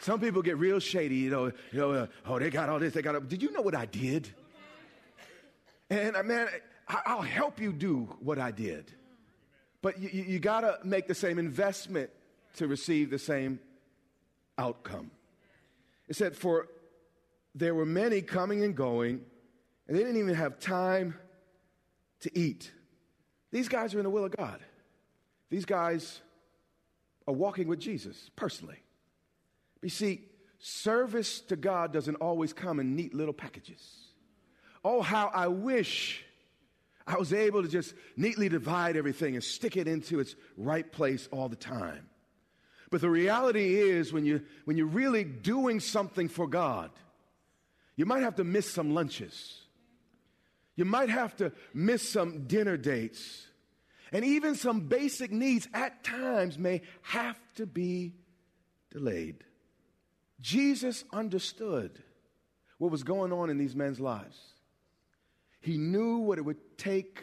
Some 0.00 0.20
people 0.20 0.42
get 0.42 0.58
real 0.58 0.80
shady, 0.80 1.16
you 1.16 1.30
know, 1.30 1.46
you 1.46 1.78
know 1.78 1.92
uh, 1.92 2.06
oh, 2.26 2.38
they 2.38 2.50
got 2.50 2.68
all 2.68 2.78
this, 2.78 2.92
they 2.92 3.00
got 3.00 3.14
all, 3.14 3.22
Did 3.22 3.42
you 3.42 3.50
know 3.52 3.62
what 3.62 3.74
I 3.74 3.86
did? 3.86 4.28
And 5.88 6.16
uh, 6.16 6.22
man, 6.22 6.48
I, 6.86 7.14
will 7.14 7.22
help 7.22 7.60
you 7.60 7.72
do 7.72 8.14
what 8.20 8.38
I 8.38 8.50
did. 8.50 8.92
But 9.80 9.98
you, 10.00 10.38
got 10.38 10.60
to 10.60 10.78
make 10.82 11.06
the 11.06 11.14
same 11.14 11.38
investment 11.38 12.10
to 12.56 12.66
receive 12.66 13.10
the 13.10 13.18
same 13.18 13.60
outcome. 14.56 15.10
It 16.08 16.16
said, 16.16 16.36
For 16.36 16.68
there 17.54 17.74
were 17.74 17.86
many 17.86 18.22
coming 18.22 18.64
and 18.64 18.74
going, 18.74 19.20
and 19.86 19.96
they 19.96 20.00
didn't 20.00 20.16
even 20.16 20.34
have 20.34 20.58
time 20.58 21.16
to 22.20 22.38
eat. 22.38 22.72
These 23.54 23.68
guys 23.68 23.94
are 23.94 23.98
in 23.98 24.02
the 24.02 24.10
will 24.10 24.24
of 24.24 24.36
God. 24.36 24.58
These 25.48 25.64
guys 25.64 26.20
are 27.28 27.32
walking 27.32 27.68
with 27.68 27.78
Jesus 27.78 28.28
personally. 28.34 28.78
You 29.80 29.90
see, 29.90 30.22
service 30.58 31.38
to 31.42 31.54
God 31.54 31.92
doesn't 31.92 32.16
always 32.16 32.52
come 32.52 32.80
in 32.80 32.96
neat 32.96 33.14
little 33.14 33.32
packages. 33.32 34.08
Oh, 34.84 35.02
how 35.02 35.30
I 35.32 35.46
wish 35.46 36.24
I 37.06 37.16
was 37.16 37.32
able 37.32 37.62
to 37.62 37.68
just 37.68 37.94
neatly 38.16 38.48
divide 38.48 38.96
everything 38.96 39.34
and 39.34 39.44
stick 39.44 39.76
it 39.76 39.86
into 39.86 40.18
its 40.18 40.34
right 40.56 40.90
place 40.90 41.28
all 41.30 41.48
the 41.48 41.54
time. 41.54 42.08
But 42.90 43.02
the 43.02 43.10
reality 43.10 43.76
is, 43.76 44.12
when, 44.12 44.24
you, 44.24 44.42
when 44.64 44.76
you're 44.76 44.86
really 44.88 45.22
doing 45.22 45.78
something 45.78 46.28
for 46.28 46.48
God, 46.48 46.90
you 47.94 48.04
might 48.04 48.24
have 48.24 48.34
to 48.34 48.44
miss 48.44 48.68
some 48.68 48.94
lunches. 48.94 49.63
You 50.76 50.84
might 50.84 51.08
have 51.08 51.36
to 51.36 51.52
miss 51.72 52.08
some 52.08 52.46
dinner 52.46 52.76
dates. 52.76 53.46
And 54.12 54.24
even 54.24 54.54
some 54.54 54.82
basic 54.82 55.30
needs 55.30 55.68
at 55.74 56.04
times 56.04 56.58
may 56.58 56.82
have 57.02 57.38
to 57.56 57.66
be 57.66 58.14
delayed. 58.90 59.44
Jesus 60.40 61.04
understood 61.12 62.02
what 62.78 62.90
was 62.90 63.02
going 63.02 63.32
on 63.32 63.50
in 63.50 63.58
these 63.58 63.74
men's 63.74 64.00
lives. 64.00 64.38
He 65.60 65.78
knew 65.78 66.18
what 66.18 66.38
it 66.38 66.44
would 66.44 66.76
take 66.76 67.22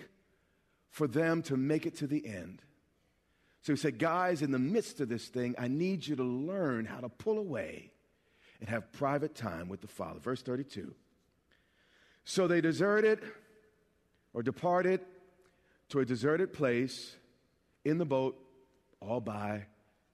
for 0.89 1.07
them 1.07 1.41
to 1.43 1.55
make 1.55 1.85
it 1.85 1.97
to 1.97 2.07
the 2.07 2.25
end. 2.25 2.61
So 3.61 3.73
he 3.73 3.77
said, 3.77 3.99
Guys, 3.99 4.41
in 4.41 4.51
the 4.51 4.59
midst 4.59 4.99
of 4.99 5.09
this 5.09 5.27
thing, 5.27 5.55
I 5.57 5.67
need 5.67 6.05
you 6.05 6.15
to 6.15 6.23
learn 6.23 6.85
how 6.85 6.99
to 6.99 7.09
pull 7.09 7.37
away 7.37 7.91
and 8.59 8.69
have 8.69 8.91
private 8.91 9.35
time 9.35 9.69
with 9.69 9.81
the 9.81 9.87
Father. 9.87 10.19
Verse 10.19 10.41
32. 10.41 10.93
So 12.23 12.47
they 12.47 12.61
deserted 12.61 13.19
or 14.33 14.43
departed 14.43 15.01
to 15.89 15.99
a 15.99 16.05
deserted 16.05 16.53
place 16.53 17.15
in 17.83 17.97
the 17.97 18.05
boat 18.05 18.37
all 18.99 19.19
by 19.19 19.65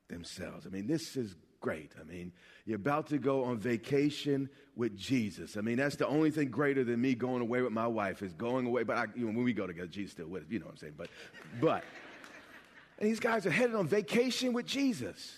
themselves. 0.07 0.65
I 0.65 0.69
mean, 0.69 0.87
this 0.87 1.15
is 1.15 1.35
great. 1.59 1.91
I 1.99 2.03
mean, 2.03 2.31
you're 2.65 2.77
about 2.77 3.07
to 3.07 3.17
go 3.17 3.43
on 3.43 3.59
vacation 3.59 4.49
with 4.75 4.95
Jesus. 4.95 5.57
I 5.57 5.61
mean, 5.61 5.77
that's 5.77 5.95
the 5.95 6.07
only 6.07 6.31
thing 6.31 6.49
greater 6.49 6.83
than 6.83 7.01
me 7.01 7.15
going 7.15 7.41
away 7.41 7.61
with 7.61 7.73
my 7.73 7.87
wife 7.87 8.21
is 8.21 8.33
going 8.33 8.65
away. 8.65 8.83
But 8.83 8.97
I, 8.97 9.05
you 9.15 9.25
know, 9.25 9.33
when 9.33 9.43
we 9.43 9.53
go 9.53 9.67
together, 9.67 9.87
Jesus 9.87 10.13
still 10.13 10.27
with 10.27 10.43
us. 10.43 10.49
You 10.49 10.59
know 10.59 10.65
what 10.65 10.73
I'm 10.73 10.77
saying? 10.77 10.93
But, 10.97 11.09
but, 11.59 11.83
and 12.99 13.09
these 13.09 13.19
guys 13.19 13.45
are 13.45 13.51
headed 13.51 13.75
on 13.75 13.87
vacation 13.87 14.53
with 14.53 14.65
Jesus. 14.65 15.35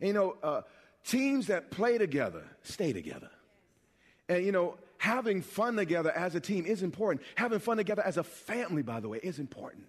And, 0.00 0.08
you 0.08 0.14
know, 0.14 0.36
uh, 0.42 0.62
teams 1.04 1.46
that 1.48 1.70
play 1.70 1.98
together 1.98 2.44
stay 2.62 2.92
together. 2.92 3.30
And, 4.28 4.44
you 4.44 4.52
know, 4.52 4.76
having 5.00 5.40
fun 5.40 5.76
together 5.76 6.12
as 6.12 6.34
a 6.34 6.40
team 6.40 6.66
is 6.66 6.82
important. 6.82 7.24
Having 7.34 7.60
fun 7.60 7.78
together 7.78 8.02
as 8.04 8.18
a 8.18 8.22
family, 8.22 8.82
by 8.82 9.00
the 9.00 9.08
way, 9.08 9.18
is 9.22 9.38
important. 9.38 9.86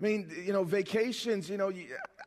I 0.00 0.02
mean, 0.02 0.28
you 0.44 0.52
know, 0.52 0.64
vacations, 0.64 1.48
you 1.48 1.56
know, 1.56 1.68
you, 1.68 1.86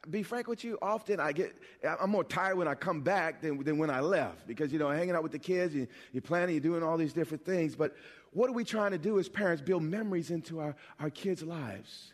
be 0.10 0.24
frank 0.24 0.48
with 0.48 0.64
you, 0.64 0.78
often 0.82 1.20
I 1.20 1.34
get, 1.34 1.54
I'm 2.00 2.12
more 2.12 2.24
tired 2.24 2.58
when 2.58 2.70
I 2.70 2.76
come 2.76 3.02
back 3.02 3.42
than, 3.42 3.62
than 3.62 3.78
when 3.78 3.90
I 3.90 4.00
left 4.00 4.48
because, 4.48 4.72
you 4.72 4.80
know, 4.80 4.90
hanging 4.90 5.16
out 5.16 5.24
with 5.24 5.34
the 5.34 5.40
kids, 5.40 5.76
you, 5.76 5.86
you're 6.14 6.22
planning, 6.22 6.56
you're 6.56 6.62
doing 6.62 6.82
all 6.82 6.96
these 6.96 7.12
different 7.12 7.44
things. 7.44 7.76
But 7.76 7.94
what 8.32 8.50
are 8.50 8.54
we 8.54 8.64
trying 8.64 8.92
to 8.92 8.98
do 8.98 9.20
as 9.20 9.28
parents? 9.28 9.62
Build 9.62 9.84
memories 9.84 10.32
into 10.32 10.62
our, 10.62 10.78
our 11.02 11.10
kids' 11.10 11.44
lives. 11.44 12.14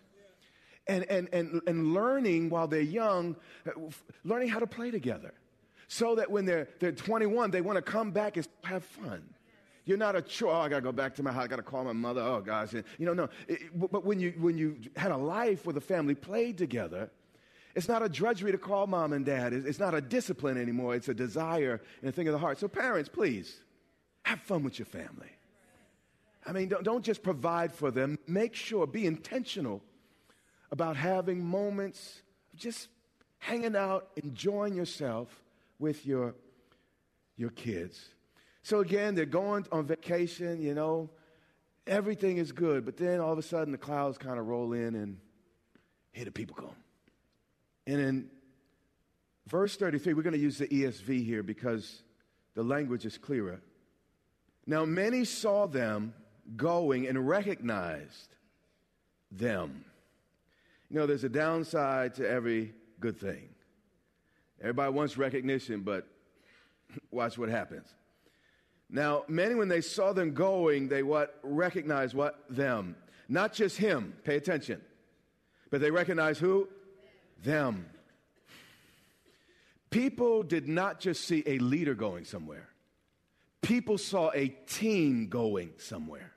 And, 0.87 1.03
and, 1.03 1.29
and, 1.31 1.61
and 1.67 1.93
learning 1.93 2.49
while 2.49 2.67
they're 2.67 2.81
young, 2.81 3.35
uh, 3.67 3.79
learning 4.23 4.49
how 4.49 4.57
to 4.57 4.67
play 4.67 4.89
together 4.89 5.35
so 5.87 6.15
that 6.15 6.31
when 6.31 6.45
they're, 6.45 6.67
they're 6.79 6.91
21, 6.91 7.51
they 7.51 7.61
want 7.61 7.75
to 7.75 7.83
come 7.83 8.09
back 8.09 8.37
and 8.37 8.47
have 8.63 8.83
fun. 8.83 9.21
You're 9.85 9.97
not 9.97 10.15
a 10.15 10.21
chore. 10.21 10.53
Oh, 10.53 10.59
I 10.59 10.69
got 10.69 10.77
to 10.77 10.81
go 10.81 10.91
back 10.91 11.15
to 11.15 11.23
my 11.23 11.31
house. 11.31 11.45
I 11.45 11.47
got 11.47 11.55
to 11.55 11.63
call 11.63 11.83
my 11.83 11.93
mother. 11.93 12.21
Oh, 12.21 12.39
gosh. 12.39 12.73
You 12.73 12.83
know, 12.99 13.13
no. 13.13 13.29
It, 13.47 13.61
but 13.73 14.05
when 14.05 14.19
you, 14.19 14.33
when 14.37 14.57
you 14.57 14.77
had 14.95 15.11
a 15.11 15.17
life 15.17 15.65
where 15.65 15.73
the 15.73 15.81
family 15.81 16.13
played 16.13 16.57
together, 16.57 17.09
it's 17.75 17.87
not 17.87 18.03
a 18.03 18.09
drudgery 18.09 18.51
to 18.51 18.57
call 18.57 18.85
mom 18.85 19.13
and 19.13 19.25
dad. 19.25 19.53
It's 19.53 19.79
not 19.79 19.93
a 19.93 20.01
discipline 20.01 20.57
anymore. 20.57 20.95
It's 20.95 21.07
a 21.07 21.13
desire 21.13 21.81
and 22.01 22.09
a 22.09 22.11
thing 22.11 22.27
of 22.27 22.33
the 22.33 22.37
heart. 22.39 22.59
So, 22.59 22.67
parents, 22.67 23.09
please 23.09 23.57
have 24.23 24.39
fun 24.41 24.63
with 24.63 24.77
your 24.77 24.85
family. 24.85 25.31
I 26.45 26.51
mean, 26.51 26.69
don't, 26.69 26.83
don't 26.83 27.03
just 27.03 27.23
provide 27.23 27.73
for 27.73 27.91
them. 27.91 28.19
Make 28.27 28.55
sure, 28.55 28.85
be 28.85 29.05
intentional 29.05 29.81
about 30.71 30.95
having 30.95 31.43
moments 31.43 32.21
of 32.53 32.59
just 32.59 32.87
hanging 33.39 33.75
out, 33.75 34.09
enjoying 34.15 34.75
yourself 34.75 35.41
with 35.79 36.05
your, 36.05 36.35
your 37.35 37.49
kids. 37.49 38.09
So 38.63 38.79
again, 38.79 39.15
they're 39.15 39.25
going 39.25 39.65
on 39.71 39.85
vacation, 39.85 40.61
you 40.61 40.73
know, 40.73 41.09
everything 41.87 42.37
is 42.37 42.51
good, 42.51 42.85
but 42.85 42.97
then 42.97 43.19
all 43.19 43.31
of 43.31 43.39
a 43.39 43.43
sudden 43.43 43.71
the 43.71 43.77
clouds 43.77 44.17
kind 44.17 44.39
of 44.39 44.47
roll 44.47 44.73
in 44.73 44.95
and 44.95 45.17
here 46.11 46.25
the 46.25 46.31
people 46.31 46.55
come. 46.55 46.75
And 47.87 47.99
in 47.99 48.29
verse 49.47 49.75
33, 49.75 50.13
we're 50.13 50.21
going 50.21 50.33
to 50.33 50.39
use 50.39 50.57
the 50.57 50.67
ESV 50.67 51.25
here 51.25 51.43
because 51.43 52.03
the 52.53 52.63
language 52.63 53.05
is 53.05 53.17
clearer. 53.17 53.61
Now, 54.67 54.85
many 54.85 55.25
saw 55.25 55.65
them 55.65 56.13
going 56.55 57.07
and 57.07 57.27
recognized 57.27 58.35
them. 59.31 59.85
You 60.89 60.99
know, 60.99 61.07
there's 61.07 61.23
a 61.23 61.29
downside 61.29 62.15
to 62.15 62.29
every 62.29 62.73
good 62.99 63.19
thing. 63.19 63.49
Everybody 64.59 64.93
wants 64.93 65.17
recognition, 65.17 65.81
but 65.81 66.05
watch 67.11 67.37
what 67.37 67.49
happens. 67.49 67.87
Now, 68.91 69.23
many, 69.29 69.55
when 69.55 69.69
they 69.69 69.79
saw 69.79 70.11
them 70.11 70.33
going, 70.33 70.89
they 70.89 71.01
what? 71.01 71.39
Recognized 71.43 72.13
what? 72.13 72.43
Them. 72.49 72.97
Not 73.29 73.53
just 73.53 73.77
him, 73.77 74.13
pay 74.25 74.35
attention. 74.35 74.81
But 75.69 75.79
they 75.79 75.89
recognized 75.89 76.41
who? 76.41 76.67
Them. 77.41 77.85
People 79.89 80.43
did 80.43 80.67
not 80.67 80.99
just 80.99 81.23
see 81.23 81.41
a 81.45 81.57
leader 81.59 81.95
going 81.95 82.25
somewhere. 82.25 82.67
People 83.61 83.97
saw 83.97 84.31
a 84.33 84.49
team 84.67 85.27
going 85.29 85.71
somewhere. 85.77 86.33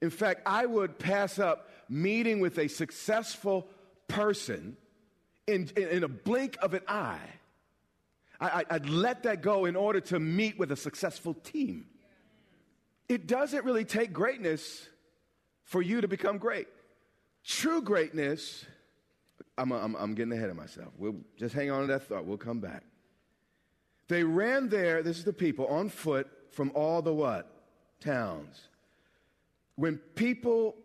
In 0.00 0.10
fact, 0.10 0.42
I 0.46 0.64
would 0.64 0.98
pass 0.98 1.38
up 1.38 1.68
meeting 1.88 2.40
with 2.40 2.58
a 2.58 2.68
successful 2.68 3.68
person 4.08 4.76
in, 5.46 5.68
in, 5.76 5.88
in 5.88 6.04
a 6.04 6.08
blink 6.08 6.56
of 6.62 6.72
an 6.72 6.82
eye 6.88 7.28
I, 8.42 8.64
would 8.72 8.90
let 8.90 9.22
that 9.22 9.40
go 9.40 9.66
in 9.66 9.76
order 9.76 10.00
to 10.00 10.18
meet 10.18 10.58
with 10.58 10.72
a 10.72 10.76
successful 10.76 11.34
team. 11.34 11.86
It 13.08 13.26
doesn't 13.26 13.64
really 13.64 13.84
take 13.84 14.12
greatness 14.12 14.88
for 15.64 15.80
you 15.80 16.00
to 16.00 16.08
become 16.08 16.38
great. 16.38 16.66
True 17.44 17.82
greatness, 17.82 18.64
I'm, 19.58 19.70
I'm, 19.72 19.94
I'm 19.96 20.14
getting 20.14 20.32
ahead 20.32 20.50
of 20.50 20.56
myself. 20.56 20.92
We'll 20.98 21.16
just 21.36 21.54
hang 21.54 21.70
on 21.70 21.82
to 21.82 21.86
that 21.88 22.04
thought. 22.04 22.24
We'll 22.24 22.36
come 22.36 22.60
back. 22.60 22.84
They 24.08 24.24
ran 24.24 24.68
there, 24.68 25.02
this 25.02 25.18
is 25.18 25.24
the 25.24 25.32
people, 25.32 25.66
on 25.66 25.88
foot 25.88 26.28
from 26.50 26.72
all 26.74 27.00
the 27.00 27.14
what? 27.14 27.48
Towns. 28.00 28.68
When 29.76 29.98
people 30.14 30.76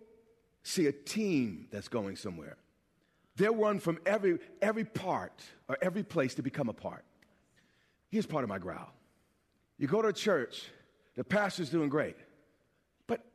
see 0.64 0.88
a 0.88 0.92
team 0.92 1.68
that's 1.72 1.88
going 1.88 2.16
somewhere, 2.16 2.58
they'll 3.36 3.56
run 3.56 3.80
from 3.80 4.00
every, 4.06 4.40
every 4.62 4.86
part 4.86 5.44
or 5.68 5.78
every 5.82 6.04
place 6.04 6.36
to 6.36 6.42
become 6.42 6.70
a 6.70 6.74
part. 6.74 7.04
Here's 8.10 8.26
part 8.26 8.44
of 8.44 8.50
my 8.50 8.58
growl. 8.58 8.94
You 9.78 9.88
go 9.88 10.02
to 10.02 10.08
a 10.10 10.14
church, 10.14 10.64
the 11.16 11.24
pastor's 11.24 11.70
doing 11.70 11.90
great. 11.90 12.16
But 13.06 13.26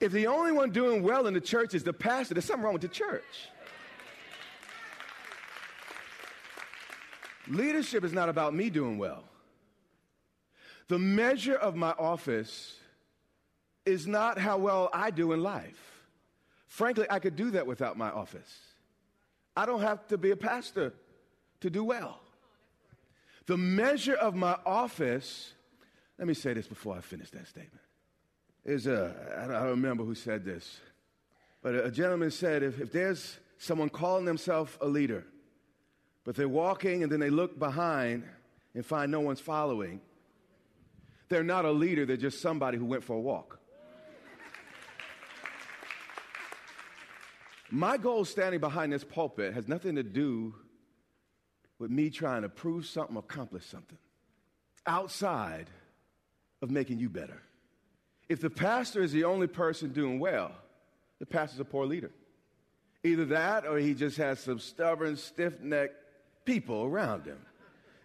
if 0.00 0.12
the 0.12 0.26
only 0.26 0.52
one 0.52 0.70
doing 0.70 1.02
well 1.02 1.26
in 1.26 1.34
the 1.34 1.40
church 1.40 1.74
is 1.74 1.84
the 1.84 1.92
pastor, 1.92 2.34
there's 2.34 2.44
something 2.44 2.64
wrong 2.64 2.74
with 2.74 2.82
the 2.82 2.88
church. 2.88 3.48
Leadership 7.48 8.04
is 8.04 8.12
not 8.12 8.28
about 8.28 8.54
me 8.54 8.68
doing 8.68 8.98
well. 8.98 9.24
The 10.88 10.98
measure 10.98 11.54
of 11.54 11.76
my 11.76 11.90
office 11.92 12.74
is 13.86 14.06
not 14.06 14.38
how 14.38 14.58
well 14.58 14.90
I 14.92 15.10
do 15.10 15.32
in 15.32 15.42
life. 15.42 15.80
Frankly, 16.66 17.06
I 17.08 17.18
could 17.18 17.36
do 17.36 17.50
that 17.52 17.66
without 17.66 17.96
my 17.96 18.10
office. 18.10 18.58
I 19.56 19.64
don't 19.64 19.80
have 19.80 20.06
to 20.08 20.18
be 20.18 20.30
a 20.30 20.36
pastor 20.36 20.92
to 21.60 21.70
do 21.70 21.84
well. 21.84 22.20
The 23.46 23.56
measure 23.56 24.14
of 24.14 24.34
my 24.34 24.56
office, 24.66 25.52
let 26.18 26.28
me 26.28 26.34
say 26.34 26.52
this 26.52 26.66
before 26.66 26.96
I 26.96 27.00
finish 27.00 27.30
that 27.30 27.48
statement. 27.48 27.80
Is 28.64 28.86
a, 28.86 29.14
I 29.38 29.46
don't 29.46 29.70
remember 29.70 30.04
who 30.04 30.14
said 30.14 30.44
this, 30.44 30.80
but 31.62 31.74
a 31.74 31.90
gentleman 31.90 32.30
said 32.30 32.62
if, 32.62 32.80
if 32.80 32.92
there's 32.92 33.38
someone 33.56 33.88
calling 33.88 34.26
themselves 34.26 34.76
a 34.80 34.86
leader, 34.86 35.24
but 36.24 36.36
they're 36.36 36.48
walking 36.48 37.02
and 37.02 37.10
then 37.10 37.20
they 37.20 37.30
look 37.30 37.58
behind 37.58 38.24
and 38.74 38.84
find 38.84 39.10
no 39.10 39.20
one's 39.20 39.40
following, 39.40 40.00
they're 41.30 41.42
not 41.42 41.64
a 41.64 41.70
leader, 41.70 42.04
they're 42.04 42.16
just 42.16 42.40
somebody 42.40 42.76
who 42.76 42.84
went 42.84 43.02
for 43.02 43.14
a 43.14 43.20
walk. 43.20 43.58
My 47.70 47.96
goal 47.96 48.24
standing 48.24 48.60
behind 48.60 48.92
this 48.92 49.04
pulpit 49.04 49.54
has 49.54 49.68
nothing 49.68 49.96
to 49.96 50.02
do 50.02 50.54
with 51.78 51.90
me 51.90 52.10
trying 52.10 52.42
to 52.42 52.48
prove 52.48 52.86
something, 52.86 53.16
accomplish 53.16 53.64
something 53.64 53.98
outside 54.86 55.66
of 56.62 56.70
making 56.70 56.98
you 56.98 57.08
better. 57.08 57.40
If 58.28 58.40
the 58.40 58.50
pastor 58.50 59.02
is 59.02 59.12
the 59.12 59.24
only 59.24 59.46
person 59.46 59.92
doing 59.92 60.18
well, 60.18 60.52
the 61.18 61.26
pastor's 61.26 61.60
a 61.60 61.64
poor 61.64 61.86
leader. 61.86 62.10
Either 63.04 63.26
that 63.26 63.66
or 63.66 63.78
he 63.78 63.94
just 63.94 64.16
has 64.16 64.40
some 64.40 64.58
stubborn, 64.58 65.16
stiff 65.16 65.60
necked 65.60 65.94
people 66.44 66.84
around 66.84 67.26
him. 67.26 67.38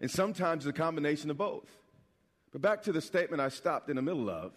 And 0.01 0.11
sometimes 0.11 0.65
it's 0.65 0.77
a 0.77 0.81
combination 0.81 1.31
of 1.31 1.37
both. 1.37 1.69
But 2.51 2.61
back 2.61 2.83
to 2.83 2.91
the 2.91 3.01
statement 3.01 3.41
I 3.41 3.49
stopped 3.49 3.89
in 3.89 3.95
the 3.95 4.01
middle 4.01 4.29
of 4.29 4.51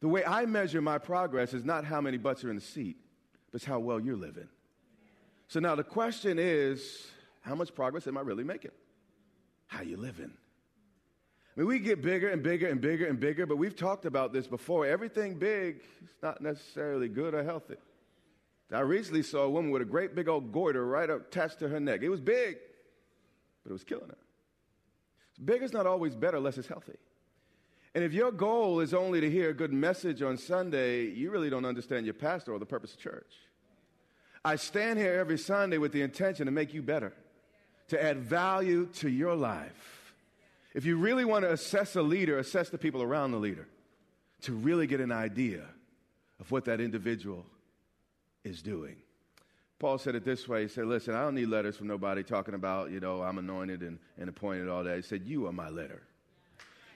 the 0.00 0.08
way 0.08 0.24
I 0.24 0.46
measure 0.46 0.80
my 0.80 0.98
progress 0.98 1.52
is 1.52 1.64
not 1.64 1.84
how 1.84 2.00
many 2.00 2.16
butts 2.16 2.42
are 2.44 2.50
in 2.50 2.56
the 2.56 2.62
seat, 2.62 2.96
but 3.50 3.56
it's 3.56 3.64
how 3.64 3.78
well 3.78 4.00
you're 4.00 4.16
living. 4.16 4.48
So 5.48 5.60
now 5.60 5.74
the 5.74 5.84
question 5.84 6.38
is 6.38 7.06
how 7.40 7.54
much 7.54 7.74
progress 7.74 8.06
am 8.06 8.18
I 8.18 8.20
really 8.20 8.44
making? 8.44 8.72
How 9.66 9.82
you 9.82 9.96
living? 9.96 10.32
I 11.56 11.60
mean, 11.60 11.68
we 11.68 11.78
get 11.78 12.02
bigger 12.02 12.28
and 12.28 12.42
bigger 12.42 12.68
and 12.68 12.80
bigger 12.80 13.06
and 13.06 13.18
bigger, 13.18 13.46
but 13.46 13.56
we've 13.56 13.76
talked 13.76 14.04
about 14.04 14.32
this 14.32 14.46
before. 14.46 14.86
Everything 14.86 15.38
big 15.38 15.80
is 16.02 16.14
not 16.22 16.40
necessarily 16.40 17.08
good 17.08 17.34
or 17.34 17.42
healthy. 17.42 17.76
I 18.72 18.80
recently 18.80 19.22
saw 19.22 19.42
a 19.42 19.50
woman 19.50 19.72
with 19.72 19.82
a 19.82 19.86
great 19.86 20.14
big 20.14 20.28
old 20.28 20.52
goiter 20.52 20.86
right 20.86 21.10
attached 21.10 21.58
to 21.58 21.68
her 21.68 21.80
neck. 21.80 22.02
It 22.02 22.08
was 22.08 22.20
big, 22.20 22.58
but 23.64 23.70
it 23.70 23.72
was 23.72 23.84
killing 23.84 24.08
her. 24.08 24.18
Big 25.44 25.62
is 25.62 25.72
not 25.72 25.86
always 25.86 26.14
better 26.14 26.36
unless 26.36 26.56
it's 26.56 26.68
healthy. 26.68 26.96
And 27.94 28.04
if 28.04 28.12
your 28.12 28.30
goal 28.30 28.78
is 28.80 28.94
only 28.94 29.20
to 29.20 29.30
hear 29.30 29.50
a 29.50 29.54
good 29.54 29.72
message 29.72 30.22
on 30.22 30.36
Sunday, 30.36 31.06
you 31.06 31.30
really 31.30 31.50
don't 31.50 31.64
understand 31.64 32.06
your 32.06 32.14
pastor 32.14 32.52
or 32.52 32.60
the 32.60 32.66
purpose 32.66 32.94
of 32.94 33.00
church. 33.00 33.32
I 34.44 34.56
stand 34.56 34.98
here 34.98 35.14
every 35.14 35.38
Sunday 35.38 35.78
with 35.78 35.92
the 35.92 36.02
intention 36.02 36.46
to 36.46 36.52
make 36.52 36.72
you 36.72 36.82
better, 36.82 37.12
to 37.90 38.02
add 38.02 38.18
value 38.18 38.86
to 38.94 39.08
your 39.08 39.34
life. 39.34 40.14
If 40.74 40.84
you 40.84 40.96
really 40.96 41.24
want 41.24 41.44
to 41.44 41.52
assess 41.52 41.96
a 41.96 42.02
leader, 42.02 42.38
assess 42.38 42.68
the 42.68 42.78
people 42.78 43.02
around 43.02 43.32
the 43.32 43.38
leader 43.38 43.66
to 44.42 44.52
really 44.52 44.86
get 44.86 45.00
an 45.00 45.12
idea 45.12 45.64
of 46.38 46.50
what 46.50 46.64
that 46.64 46.80
individual 46.80 47.44
is 48.44 48.62
doing. 48.62 48.96
Paul 49.78 49.98
said 49.98 50.14
it 50.14 50.24
this 50.24 50.46
way. 50.46 50.62
He 50.62 50.68
said, 50.68 50.86
Listen, 50.86 51.14
I 51.14 51.22
don't 51.22 51.34
need 51.34 51.48
letters 51.48 51.76
from 51.76 51.86
nobody 51.86 52.22
talking 52.22 52.54
about, 52.54 52.90
you 52.90 53.00
know, 53.00 53.22
I'm 53.22 53.38
anointed 53.38 53.82
and, 53.82 53.98
and 54.18 54.28
appointed, 54.28 54.68
all 54.68 54.84
that. 54.84 54.96
He 54.96 55.02
said, 55.02 55.22
You 55.24 55.46
are 55.46 55.52
my 55.52 55.68
letter. 55.68 56.02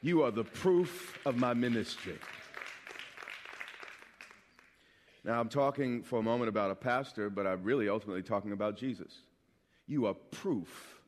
You 0.03 0.23
are 0.23 0.31
the 0.31 0.45
proof 0.45 1.19
of 1.27 1.37
my 1.37 1.55
ministry. 1.55 2.19
Now, 5.25 5.41
I'm 5.41 5.49
talking 5.49 6.03
for 6.03 6.19
a 6.19 6.23
moment 6.23 6.51
about 6.51 6.71
a 6.71 6.75
pastor, 6.75 7.31
but 7.31 7.47
I'm 7.47 7.63
really 7.63 7.89
ultimately 7.89 8.23
talking 8.23 8.53
about 8.53 8.77
Jesus. 8.77 9.15
You 9.87 10.07
are 10.07 10.15
proof 10.15 11.01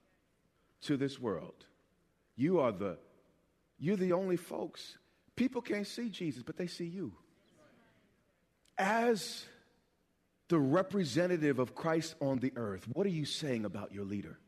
to 0.82 0.96
this 0.96 1.18
world 1.18 1.66
you 2.36 2.60
are 2.60 2.70
the, 2.70 2.98
you're 3.78 3.96
the 3.96 4.12
only 4.12 4.36
folks. 4.36 4.98
People 5.34 5.62
can't 5.62 5.86
see 5.86 6.10
Jesus, 6.10 6.42
but 6.42 6.56
they 6.56 6.66
see 6.66 6.84
you. 6.84 7.12
As 8.78 9.46
the 10.48 10.58
representative 10.58 11.58
of 11.58 11.74
Christ 11.74 12.14
on 12.20 12.38
the 12.38 12.52
earth, 12.56 12.86
what 12.92 13.06
are 13.06 13.10
you 13.10 13.24
saying 13.24 13.64
about 13.64 13.92
your 13.92 14.04
leader? 14.04 14.38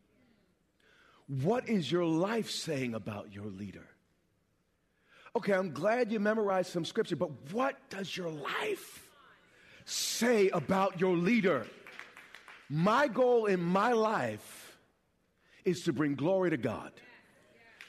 What 1.27 1.69
is 1.69 1.91
your 1.91 2.05
life 2.05 2.51
saying 2.51 2.95
about 2.95 3.33
your 3.33 3.47
leader? 3.47 3.87
Okay, 5.35 5.53
I'm 5.53 5.73
glad 5.73 6.13
you 6.13 6.21
memorized 6.21 6.71
some 6.71 6.85
scripture, 6.85 7.17
but 7.17 7.31
what 7.53 7.77
does 7.91 8.15
your 8.15 8.31
life 8.31 9.07
say 9.85 10.51
about 10.51 11.01
your 11.01 11.17
leader? 11.17 11.67
My 12.69 13.09
goal 13.09 13.47
in 13.47 13.61
my 13.61 13.93
life 13.93 14.77
is 15.65 15.83
to 15.85 15.93
bring 15.93 16.15
glory 16.15 16.51
to 16.51 16.57
God 16.57 16.93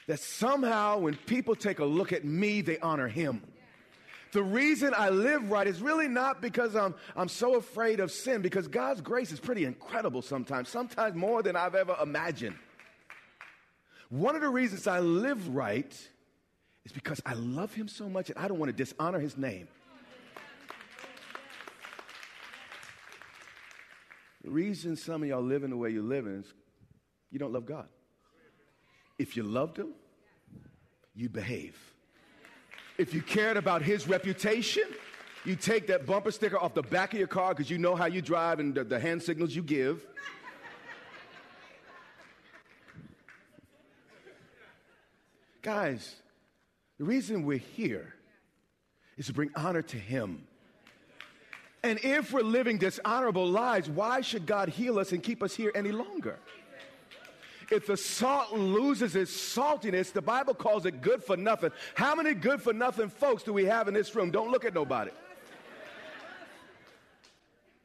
that 0.06 0.18
somehow 0.18 0.98
when 0.98 1.14
people 1.14 1.54
take 1.54 1.78
a 1.78 1.84
look 1.84 2.12
at 2.12 2.24
me, 2.24 2.62
they 2.62 2.78
honor 2.78 3.06
him. 3.06 3.42
The 4.32 4.42
reason 4.42 4.92
I 4.96 5.10
live 5.10 5.50
right 5.50 5.66
is 5.66 5.80
really 5.80 6.08
not 6.08 6.40
because 6.40 6.74
I'm, 6.74 6.94
I'm 7.14 7.28
so 7.28 7.56
afraid 7.56 8.00
of 8.00 8.10
sin, 8.10 8.42
because 8.42 8.68
God's 8.68 9.00
grace 9.00 9.32
is 9.32 9.40
pretty 9.40 9.64
incredible 9.64 10.22
sometimes, 10.22 10.68
sometimes 10.68 11.14
more 11.14 11.42
than 11.42 11.56
I've 11.56 11.74
ever 11.74 11.96
imagined. 12.02 12.56
One 14.08 14.34
of 14.34 14.40
the 14.40 14.48
reasons 14.48 14.86
I 14.86 15.00
live 15.00 15.48
right 15.48 15.92
is 16.84 16.92
because 16.92 17.20
I 17.24 17.34
love 17.34 17.74
him 17.74 17.86
so 17.86 18.08
much 18.08 18.30
and 18.30 18.38
I 18.38 18.48
don't 18.48 18.58
want 18.58 18.70
to 18.70 18.76
dishonor 18.76 19.20
his 19.20 19.36
name. 19.36 19.68
The 24.42 24.50
reason 24.50 24.96
some 24.96 25.22
of 25.22 25.28
y'all 25.28 25.42
living 25.42 25.70
the 25.70 25.76
way 25.76 25.90
you're 25.90 26.02
living 26.02 26.40
is 26.40 26.46
you 27.30 27.38
don't 27.38 27.52
love 27.52 27.66
God. 27.66 27.88
If 29.18 29.36
you 29.36 29.42
loved 29.42 29.78
him, 29.78 29.92
you'd 31.14 31.32
behave. 31.32 31.78
If 32.96 33.12
you 33.14 33.22
cared 33.22 33.56
about 33.56 33.82
his 33.82 34.08
reputation, 34.08 34.84
you 35.44 35.56
take 35.56 35.86
that 35.86 36.06
bumper 36.06 36.30
sticker 36.30 36.58
off 36.58 36.74
the 36.74 36.82
back 36.82 37.12
of 37.12 37.18
your 37.18 37.28
car 37.28 37.54
because 37.54 37.70
you 37.70 37.78
know 37.78 37.94
how 37.94 38.06
you 38.06 38.22
drive 38.22 38.60
and 38.60 38.74
the, 38.74 38.84
the 38.84 38.98
hand 38.98 39.22
signals 39.22 39.54
you 39.54 39.62
give. 39.62 40.06
Guys, 45.62 46.16
the 46.98 47.04
reason 47.04 47.44
we're 47.44 47.58
here 47.58 48.14
is 49.16 49.26
to 49.26 49.32
bring 49.32 49.50
honor 49.54 49.82
to 49.82 49.96
him. 49.98 50.46
And 51.82 51.98
if 52.02 52.32
we're 52.32 52.42
living 52.42 52.78
dishonorable 52.78 53.46
lives, 53.46 53.88
why 53.88 54.20
should 54.20 54.46
God 54.46 54.68
heal 54.68 54.98
us 54.98 55.12
and 55.12 55.22
keep 55.22 55.42
us 55.42 55.54
here 55.54 55.72
any 55.74 55.92
longer? 55.92 56.38
If 57.70 57.86
the 57.86 57.96
salt 57.96 58.52
loses 58.52 59.14
its 59.14 59.32
saltiness, 59.32 60.12
the 60.12 60.20
Bible 60.20 60.54
calls 60.54 60.86
it 60.86 61.00
good 61.00 61.22
for 61.22 61.36
nothing. 61.36 61.70
How 61.94 62.14
many 62.14 62.34
good 62.34 62.60
for 62.60 62.72
nothing 62.72 63.08
folks 63.08 63.44
do 63.44 63.52
we 63.52 63.64
have 63.66 63.86
in 63.86 63.94
this 63.94 64.14
room? 64.14 64.30
Don't 64.30 64.50
look 64.50 64.64
at 64.64 64.74
nobody. 64.74 65.12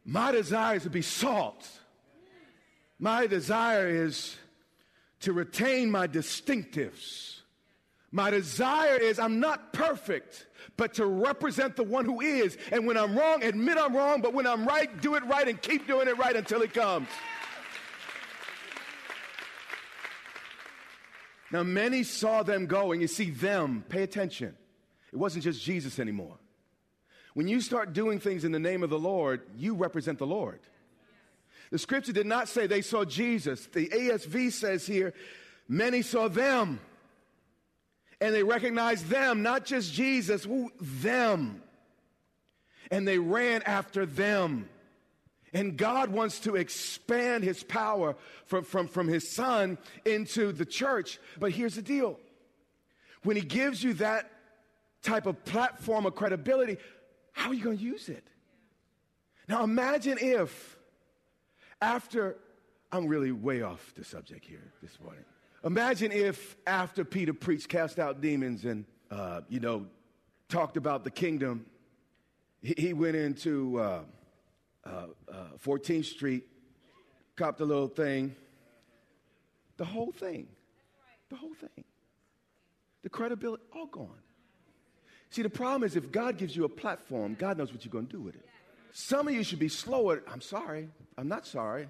My 0.03 0.31
desire 0.31 0.75
is 0.75 0.83
to 0.83 0.89
be 0.89 1.01
salt. 1.01 1.67
My 2.99 3.27
desire 3.27 3.87
is 3.87 4.35
to 5.21 5.33
retain 5.33 5.89
my 5.91 6.07
distinctives. 6.07 7.39
My 8.11 8.29
desire 8.29 8.97
is 8.97 9.19
I'm 9.19 9.39
not 9.39 9.73
perfect, 9.73 10.45
but 10.77 10.95
to 10.95 11.05
represent 11.05 11.75
the 11.75 11.83
one 11.83 12.05
who 12.05 12.21
is. 12.21 12.57
And 12.71 12.85
when 12.85 12.97
I'm 12.97 13.17
wrong, 13.17 13.43
admit 13.43 13.77
I'm 13.77 13.95
wrong, 13.95 14.21
but 14.21 14.33
when 14.33 14.47
I'm 14.47 14.65
right, 14.65 15.01
do 15.01 15.15
it 15.15 15.23
right 15.25 15.47
and 15.47 15.61
keep 15.61 15.87
doing 15.87 16.07
it 16.07 16.17
right 16.17 16.35
until 16.35 16.61
it 16.61 16.73
comes. 16.73 17.07
Now, 21.51 21.63
many 21.63 22.03
saw 22.03 22.43
them 22.43 22.65
going. 22.65 23.01
You 23.01 23.07
see, 23.07 23.29
them, 23.29 23.85
pay 23.87 24.03
attention. 24.03 24.55
It 25.13 25.17
wasn't 25.17 25.43
just 25.43 25.63
Jesus 25.63 25.99
anymore. 25.99 26.37
When 27.33 27.47
you 27.47 27.61
start 27.61 27.93
doing 27.93 28.19
things 28.19 28.43
in 28.43 28.51
the 28.51 28.59
name 28.59 28.83
of 28.83 28.89
the 28.89 28.99
Lord, 28.99 29.41
you 29.57 29.75
represent 29.75 30.19
the 30.19 30.25
Lord. 30.25 30.59
The 31.71 31.79
scripture 31.79 32.13
did 32.13 32.25
not 32.25 32.47
say 32.47 32.67
they 32.67 32.81
saw 32.81 33.05
Jesus. 33.05 33.67
The 33.67 33.87
ASV 33.87 34.51
says 34.51 34.85
here, 34.85 35.13
many 35.67 36.01
saw 36.01 36.27
them. 36.27 36.79
And 38.25 38.33
they 38.33 38.41
recognized 38.41 39.07
them, 39.07 39.43
not 39.43 39.65
just 39.65 39.93
Jesus, 39.93 40.45
who, 40.45 40.71
them. 40.81 41.61
And 42.89 43.07
they 43.07 43.19
ran 43.19 43.61
after 43.61 44.07
them. 44.07 44.67
And 45.53 45.77
God 45.77 46.09
wants 46.09 46.39
to 46.39 46.55
expand 46.55 47.43
his 47.43 47.61
power 47.61 48.15
from, 48.47 48.63
from, 48.63 48.87
from 48.87 49.07
his 49.07 49.29
son 49.29 49.77
into 50.05 50.53
the 50.53 50.65
church. 50.65 51.19
But 51.39 51.51
here's 51.51 51.75
the 51.75 51.83
deal 51.83 52.19
when 53.21 53.35
he 53.35 53.43
gives 53.43 53.83
you 53.83 53.93
that 53.93 54.31
type 55.03 55.27
of 55.27 55.45
platform 55.45 56.07
of 56.07 56.15
credibility, 56.15 56.77
how 57.31 57.51
are 57.51 57.53
you 57.53 57.63
going 57.63 57.77
to 57.77 57.83
use 57.83 58.09
it? 58.09 58.25
Now 59.47 59.63
imagine 59.63 60.17
if, 60.19 60.79
after, 61.79 62.37
I'm 62.91 63.05
really 63.05 63.31
way 63.31 63.61
off 63.61 63.93
the 63.95 64.03
subject 64.03 64.45
here 64.45 64.73
this 64.81 64.99
morning. 64.99 65.25
Imagine 65.65 66.11
if, 66.11 66.55
after 66.67 67.03
Peter 67.03 67.33
preached, 67.33 67.67
cast 67.69 67.99
out 67.99 68.21
demons, 68.21 68.65
and, 68.65 68.85
uh, 69.11 69.41
you 69.49 69.59
know, 69.59 69.87
talked 70.47 70.77
about 70.77 71.03
the 71.03 71.11
kingdom, 71.11 71.65
he, 72.61 72.75
he 72.77 72.93
went 72.93 73.15
into. 73.15 73.79
Uh, 73.79 74.01
uh, 74.85 75.07
uh, 75.31 75.35
14th 75.63 76.05
Street, 76.05 76.43
copped 77.35 77.59
a 77.59 77.65
little 77.65 77.87
thing. 77.87 78.35
The 79.77 79.85
whole 79.85 80.11
thing. 80.11 80.47
The 81.29 81.35
whole 81.35 81.53
thing. 81.53 81.83
The 83.01 83.09
credibility, 83.09 83.63
all 83.75 83.87
gone. 83.87 84.21
See, 85.31 85.41
the 85.41 85.49
problem 85.49 85.83
is 85.83 85.95
if 85.95 86.11
God 86.11 86.37
gives 86.37 86.55
you 86.55 86.65
a 86.65 86.69
platform, 86.69 87.35
God 87.37 87.57
knows 87.57 87.73
what 87.73 87.83
you're 87.83 87.91
going 87.91 88.07
to 88.07 88.11
do 88.11 88.21
with 88.21 88.35
it. 88.35 88.45
Some 88.91 89.27
of 89.27 89.33
you 89.33 89.43
should 89.43 89.59
be 89.59 89.67
slower. 89.67 90.23
I'm 90.31 90.39
sorry. 90.39 90.89
I'm 91.17 91.27
not 91.27 91.45
sorry. 91.45 91.87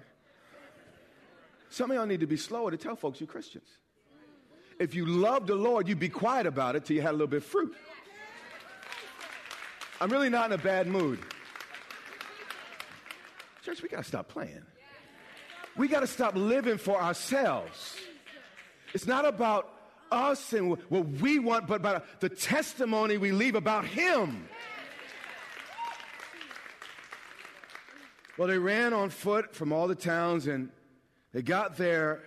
Some 1.68 1.90
of 1.90 1.96
y'all 1.96 2.06
need 2.06 2.20
to 2.20 2.26
be 2.26 2.36
slower 2.36 2.70
to 2.70 2.76
tell 2.76 2.96
folks 2.96 3.20
you're 3.20 3.26
Christians. 3.26 3.68
If 4.78 4.94
you 4.94 5.06
love 5.06 5.46
the 5.46 5.54
Lord, 5.54 5.88
you'd 5.88 5.98
be 5.98 6.08
quiet 6.08 6.46
about 6.46 6.76
it 6.76 6.84
till 6.84 6.96
you 6.96 7.02
had 7.02 7.10
a 7.10 7.12
little 7.12 7.26
bit 7.26 7.38
of 7.38 7.44
fruit. 7.44 7.74
I'm 10.00 10.10
really 10.10 10.28
not 10.28 10.52
in 10.52 10.60
a 10.60 10.62
bad 10.62 10.86
mood. 10.86 11.18
Church, 13.64 13.82
we 13.82 13.88
got 13.88 13.98
to 13.98 14.04
stop 14.04 14.28
playing. 14.28 14.62
We 15.76 15.88
got 15.88 16.00
to 16.00 16.06
stop 16.06 16.34
living 16.36 16.78
for 16.78 17.00
ourselves. 17.00 17.96
It's 18.94 19.06
not 19.06 19.24
about 19.24 19.72
us 20.10 20.52
and 20.52 20.76
what 20.88 21.06
we 21.06 21.38
want, 21.38 21.66
but 21.66 21.76
about 21.76 22.20
the 22.20 22.28
testimony 22.28 23.16
we 23.16 23.32
leave 23.32 23.54
about 23.54 23.84
Him. 23.84 24.48
Well, 28.38 28.48
they 28.48 28.58
ran 28.58 28.92
on 28.92 29.08
foot 29.08 29.54
from 29.54 29.72
all 29.72 29.88
the 29.88 29.94
towns 29.94 30.46
and 30.46 30.70
they 31.36 31.42
got 31.42 31.76
there 31.76 32.22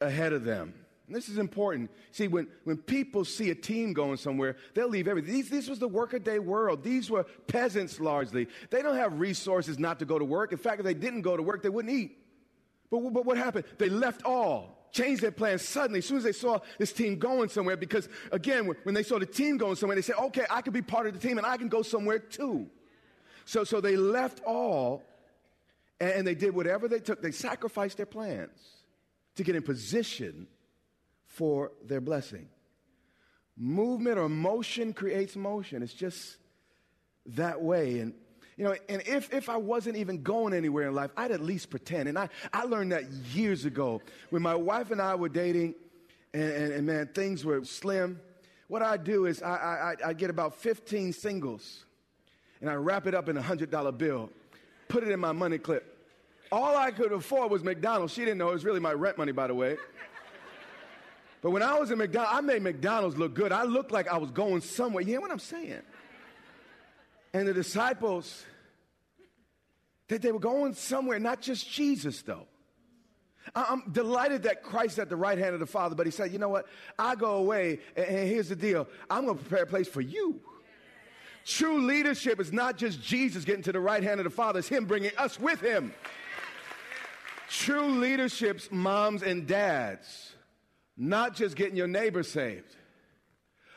ahead 0.00 0.32
of 0.32 0.42
them. 0.42 0.74
And 1.06 1.14
this 1.14 1.28
is 1.28 1.38
important. 1.38 1.88
See, 2.10 2.26
when, 2.26 2.48
when 2.64 2.76
people 2.76 3.24
see 3.24 3.50
a 3.50 3.54
team 3.54 3.92
going 3.92 4.16
somewhere, 4.16 4.56
they'll 4.74 4.88
leave 4.88 5.06
everything. 5.06 5.32
These, 5.32 5.50
this 5.50 5.68
was 5.68 5.78
the 5.78 5.86
workaday 5.86 6.40
world. 6.40 6.82
These 6.82 7.12
were 7.12 7.22
peasants 7.46 8.00
largely. 8.00 8.48
They 8.70 8.82
don't 8.82 8.96
have 8.96 9.20
resources 9.20 9.78
not 9.78 10.00
to 10.00 10.04
go 10.04 10.18
to 10.18 10.24
work. 10.24 10.50
In 10.50 10.58
fact, 10.58 10.80
if 10.80 10.84
they 10.84 10.94
didn't 10.94 11.22
go 11.22 11.36
to 11.36 11.44
work, 11.44 11.62
they 11.62 11.68
wouldn't 11.68 11.94
eat. 11.94 12.18
But, 12.90 13.08
but 13.10 13.24
what 13.24 13.36
happened? 13.36 13.66
They 13.78 13.88
left 13.88 14.24
all, 14.24 14.88
changed 14.90 15.22
their 15.22 15.30
plans 15.30 15.62
suddenly 15.62 15.98
as 15.98 16.06
soon 16.06 16.16
as 16.16 16.24
they 16.24 16.32
saw 16.32 16.58
this 16.76 16.92
team 16.92 17.20
going 17.20 17.50
somewhere. 17.50 17.76
Because 17.76 18.08
again, 18.32 18.68
when 18.82 18.96
they 18.96 19.04
saw 19.04 19.20
the 19.20 19.26
team 19.26 19.58
going 19.58 19.76
somewhere, 19.76 19.94
they 19.94 20.02
said, 20.02 20.16
okay, 20.16 20.44
I 20.50 20.62
can 20.62 20.72
be 20.72 20.82
part 20.82 21.06
of 21.06 21.12
the 21.12 21.20
team 21.20 21.38
and 21.38 21.46
I 21.46 21.56
can 21.56 21.68
go 21.68 21.82
somewhere 21.82 22.18
too. 22.18 22.66
So, 23.44 23.62
so 23.62 23.80
they 23.80 23.94
left 23.94 24.40
all 24.44 25.04
and, 26.00 26.26
they 26.26 26.34
did 26.34 26.54
whatever 26.54 26.88
they 26.88 27.00
took. 27.00 27.22
They 27.22 27.32
sacrificed 27.32 27.96
their 27.96 28.06
plans 28.06 28.58
to 29.36 29.42
get 29.42 29.56
in 29.56 29.62
position 29.62 30.46
for 31.26 31.72
their 31.84 32.00
blessing. 32.00 32.48
Movement 33.56 34.18
or 34.18 34.28
motion 34.28 34.92
creates 34.92 35.36
motion. 35.36 35.82
It's 35.82 35.92
just 35.92 36.36
that 37.26 37.60
way. 37.60 37.98
And 38.00 38.14
you 38.58 38.64
know, 38.64 38.74
and 38.88 39.02
if, 39.06 39.32
if 39.32 39.48
I 39.48 39.56
wasn't 39.56 39.96
even 39.96 40.24
going 40.24 40.52
anywhere 40.52 40.88
in 40.88 40.94
life, 40.94 41.12
I'd 41.16 41.30
at 41.30 41.40
least 41.40 41.70
pretend. 41.70 42.08
And 42.08 42.18
I, 42.18 42.28
I 42.52 42.64
learned 42.64 42.90
that 42.90 43.08
years 43.32 43.64
ago 43.64 44.02
when 44.30 44.42
my 44.42 44.56
wife 44.56 44.90
and 44.90 45.00
I 45.00 45.14
were 45.14 45.28
dating, 45.28 45.76
and, 46.34 46.42
and, 46.42 46.72
and 46.72 46.86
man, 46.86 47.08
things 47.14 47.44
were 47.44 47.64
slim. 47.64 48.20
What 48.66 48.82
I 48.82 48.96
do 48.96 49.26
is 49.26 49.42
I, 49.42 49.94
I, 50.02 50.08
I 50.08 50.12
get 50.12 50.28
about 50.28 50.56
15 50.56 51.12
singles, 51.12 51.84
and 52.60 52.68
I 52.68 52.74
wrap 52.74 53.06
it 53.06 53.14
up 53.14 53.28
in 53.28 53.36
a 53.36 53.42
$100 53.42 53.96
bill, 53.96 54.28
put 54.88 55.02
it 55.02 55.10
in 55.10 55.20
my 55.20 55.32
money 55.32 55.58
clip. 55.58 55.96
All 56.50 56.76
I 56.76 56.90
could 56.90 57.12
afford 57.12 57.50
was 57.50 57.62
McDonald's. 57.62 58.14
She 58.14 58.22
didn't 58.22 58.38
know 58.38 58.48
it 58.48 58.54
was 58.54 58.64
really 58.64 58.80
my 58.80 58.92
rent 58.92 59.18
money, 59.18 59.32
by 59.32 59.46
the 59.46 59.54
way. 59.54 59.76
But 61.42 61.50
when 61.50 61.62
I 61.62 61.78
was 61.78 61.90
in 61.90 61.98
McDonald's, 61.98 62.36
I 62.36 62.40
made 62.40 62.62
McDonald's 62.62 63.16
look 63.16 63.34
good. 63.34 63.52
I 63.52 63.64
looked 63.64 63.92
like 63.92 64.08
I 64.08 64.16
was 64.18 64.30
going 64.30 64.60
somewhere. 64.60 65.02
You 65.02 65.10
hear 65.10 65.20
what 65.20 65.30
I'm 65.30 65.38
saying? 65.38 65.82
And 67.32 67.46
the 67.46 67.54
disciples, 67.54 68.44
that 70.08 70.22
they 70.22 70.32
were 70.32 70.40
going 70.40 70.74
somewhere, 70.74 71.18
not 71.18 71.40
just 71.40 71.70
Jesus, 71.70 72.22
though. 72.22 72.46
I'm 73.54 73.82
delighted 73.92 74.42
that 74.44 74.62
Christ's 74.62 74.98
at 74.98 75.08
the 75.08 75.16
right 75.16 75.38
hand 75.38 75.54
of 75.54 75.60
the 75.60 75.66
Father, 75.66 75.94
but 75.94 76.06
he 76.06 76.12
said, 76.12 76.32
you 76.32 76.38
know 76.38 76.48
what? 76.48 76.66
I 76.98 77.14
go 77.14 77.36
away, 77.36 77.80
and 77.96 78.06
here's 78.06 78.48
the 78.48 78.56
deal 78.56 78.88
I'm 79.08 79.24
going 79.24 79.38
to 79.38 79.44
prepare 79.44 79.64
a 79.64 79.66
place 79.66 79.88
for 79.88 80.00
you. 80.00 80.40
True 81.48 81.80
leadership 81.80 82.40
is 82.40 82.52
not 82.52 82.76
just 82.76 83.02
Jesus 83.02 83.46
getting 83.46 83.62
to 83.62 83.72
the 83.72 83.80
right 83.80 84.02
hand 84.02 84.20
of 84.20 84.24
the 84.24 84.30
Father, 84.30 84.58
it's 84.58 84.68
him 84.68 84.84
bringing 84.84 85.12
us 85.16 85.40
with 85.40 85.62
him. 85.62 85.94
True 87.48 87.86
leadership's 87.86 88.70
moms 88.70 89.22
and 89.22 89.46
dads 89.46 90.34
not 90.98 91.34
just 91.34 91.56
getting 91.56 91.74
your 91.74 91.86
neighbor 91.86 92.22
saved, 92.22 92.76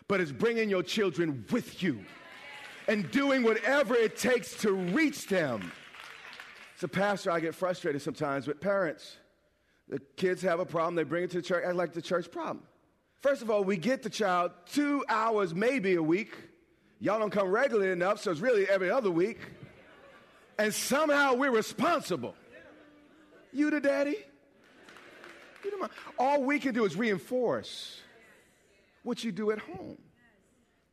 but 0.10 0.20
it's 0.20 0.34
bringing 0.34 0.70
your 0.70 0.84
children 0.84 1.46
with 1.50 1.82
you 1.82 2.04
and 2.90 3.10
doing 3.12 3.42
whatever 3.42 3.96
it 3.96 4.18
takes 4.18 4.54
to 4.58 4.74
reach 4.74 5.28
them. 5.28 5.72
As 6.76 6.84
a 6.84 6.90
pastor, 6.90 7.32
I 7.32 7.40
get 7.40 7.56
frustrated 7.56 8.02
sometimes 8.02 8.48
with 8.48 8.60
parents. 8.60 9.18
The 9.88 10.00
kids 10.18 10.42
have 10.42 10.60
a 10.60 10.66
problem, 10.66 10.96
they 10.96 11.04
bring 11.04 11.24
it 11.24 11.32
to 11.32 11.38
the 11.38 11.44
church, 11.44 11.64
I 11.66 11.72
like 11.72 11.94
the 11.94 12.02
church 12.02 12.30
problem. 12.32 12.64
First 13.22 13.42
of 13.42 13.50
all, 13.50 13.64
we 13.64 13.78
get 13.78 14.04
the 14.04 14.10
child 14.10 14.52
two 14.66 15.06
hours, 15.08 15.56
maybe 15.56 15.96
a 15.96 16.04
week. 16.04 16.36
Y'all 17.02 17.18
don't 17.18 17.32
come 17.32 17.50
regularly 17.50 17.92
enough, 17.92 18.22
so 18.22 18.30
it's 18.30 18.40
really 18.40 18.70
every 18.70 18.92
other 18.92 19.10
week. 19.10 19.40
And 20.60 20.72
somehow 20.72 21.34
we're 21.34 21.50
responsible. 21.50 22.36
You 23.52 23.72
the 23.72 23.82
daddy? 23.82 24.18
All 26.20 26.44
we 26.44 26.60
can 26.60 26.76
do 26.76 26.86
is 26.86 26.96
reinforce 26.96 28.00
what 29.02 29.24
you 29.24 29.32
do 29.32 29.50
at 29.50 29.58
home. 29.58 29.98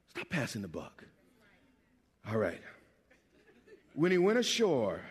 Stop 0.08 0.30
passing 0.30 0.62
the 0.62 0.68
buck. 0.68 1.04
All 2.26 2.38
right. 2.38 2.60
When 3.92 4.10
he 4.10 4.16
went 4.16 4.38
ashore, 4.38 5.02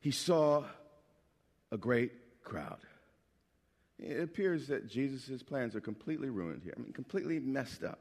he 0.00 0.10
saw 0.10 0.64
a 1.70 1.78
great 1.78 2.42
crowd. 2.42 2.78
It 4.00 4.20
appears 4.20 4.66
that 4.66 4.88
Jesus' 4.88 5.42
plans 5.44 5.76
are 5.76 5.80
completely 5.80 6.30
ruined 6.30 6.62
here. 6.64 6.74
I 6.76 6.80
mean, 6.80 6.92
completely 6.92 7.38
messed 7.38 7.84
up. 7.84 8.00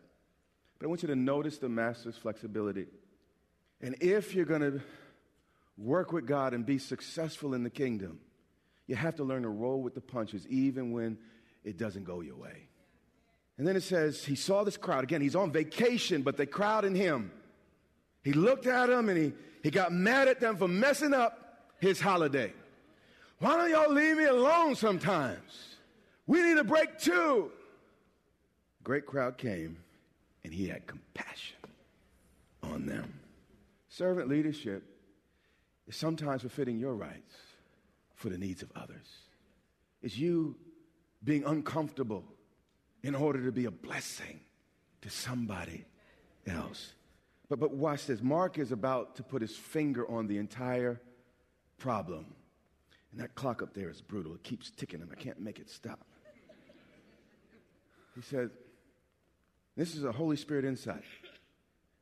But 0.78 0.86
I 0.86 0.90
want 0.90 1.02
you 1.04 1.08
to 1.08 1.16
notice 1.16 1.58
the 1.58 1.70
master's 1.70 2.18
flexibility. 2.18 2.88
And 3.82 3.96
if 4.02 4.36
you're 4.36 4.46
going 4.46 4.62
to 4.62 4.82
work 5.78 6.12
with 6.12 6.26
God 6.26 6.54
and 6.54 6.66
be 6.66 6.78
successful 6.78 7.54
in 7.54 7.64
the 7.64 7.70
kingdom, 7.70 8.20
you 8.88 8.96
have 8.96 9.16
to 9.16 9.24
learn 9.24 9.44
to 9.44 9.50
roll 9.50 9.82
with 9.82 9.96
the 9.96 10.02
punches 10.02 10.48
even 10.48 10.92
when 10.92 11.18
it 11.64 11.78
doesn't 11.78 12.04
go 12.04 12.22
your 12.22 12.36
way. 12.36 12.68
And 13.58 13.66
then 13.66 13.76
it 13.76 13.84
says, 13.84 14.24
he 14.24 14.36
saw 14.36 14.64
this 14.64 14.78
crowd. 14.78 15.04
Again, 15.04 15.22
he's 15.22 15.36
on 15.36 15.52
vacation, 15.52 16.22
but 16.22 16.38
they 16.38 16.46
crowded 16.46 16.96
him. 16.96 17.32
He 18.24 18.34
looked 18.34 18.68
at 18.68 18.88
them 18.88 19.08
and 19.10 19.18
he, 19.18 19.34
he 19.64 19.72
got 19.72 19.94
mad 19.94 20.28
at 20.28 20.40
them 20.40 20.58
for 20.58 20.68
messing 20.68 21.14
up 21.14 21.72
his 21.80 22.00
holiday. 22.00 22.54
Why 23.40 23.58
don't 23.58 23.70
y'all 23.70 23.94
leave 23.94 24.18
me 24.18 24.26
alone 24.26 24.76
sometimes? 24.76 25.78
We 26.28 26.42
need 26.42 26.58
a 26.58 26.64
break 26.64 27.00
too. 27.00 27.52
Great 28.84 29.06
crowd 29.06 29.38
came 29.38 29.78
and 30.46 30.54
he 30.54 30.68
had 30.68 30.86
compassion 30.86 31.58
on 32.62 32.86
them. 32.86 33.20
Servant 33.90 34.30
leadership 34.30 34.84
is 35.88 35.96
sometimes 35.96 36.42
fulfilling 36.42 36.78
your 36.78 36.94
rights 36.94 37.36
for 38.14 38.30
the 38.30 38.38
needs 38.38 38.62
of 38.62 38.72
others. 38.76 39.08
It's 40.04 40.16
you 40.16 40.56
being 41.24 41.44
uncomfortable 41.46 42.24
in 43.02 43.16
order 43.16 43.44
to 43.44 43.52
be 43.52 43.66
a 43.66 43.72
blessing 43.72 44.40
to 45.02 45.10
somebody 45.10 45.84
else. 46.46 46.94
But, 47.50 47.60
but 47.60 47.72
watch 47.72 48.06
this. 48.06 48.22
Mark 48.22 48.60
is 48.60 48.72
about 48.72 49.16
to 49.16 49.24
put 49.24 49.42
his 49.42 49.56
finger 49.56 50.08
on 50.08 50.28
the 50.28 50.38
entire 50.38 51.02
problem. 51.80 52.28
And 53.12 53.20
that 53.20 53.34
clock 53.34 53.64
up 53.64 53.74
there 53.74 53.90
is 53.90 54.00
brutal. 54.00 54.36
It 54.36 54.44
keeps 54.44 54.70
ticking 54.70 55.02
and 55.02 55.10
I 55.12 55.16
can't 55.16 55.40
make 55.40 55.58
it 55.58 55.72
stop. 55.72 56.06
He 58.14 58.22
said, 58.22 58.52
This 59.76 59.96
is 59.96 60.04
a 60.04 60.12
Holy 60.12 60.38
Spirit 60.38 60.66
insight. 60.66 61.04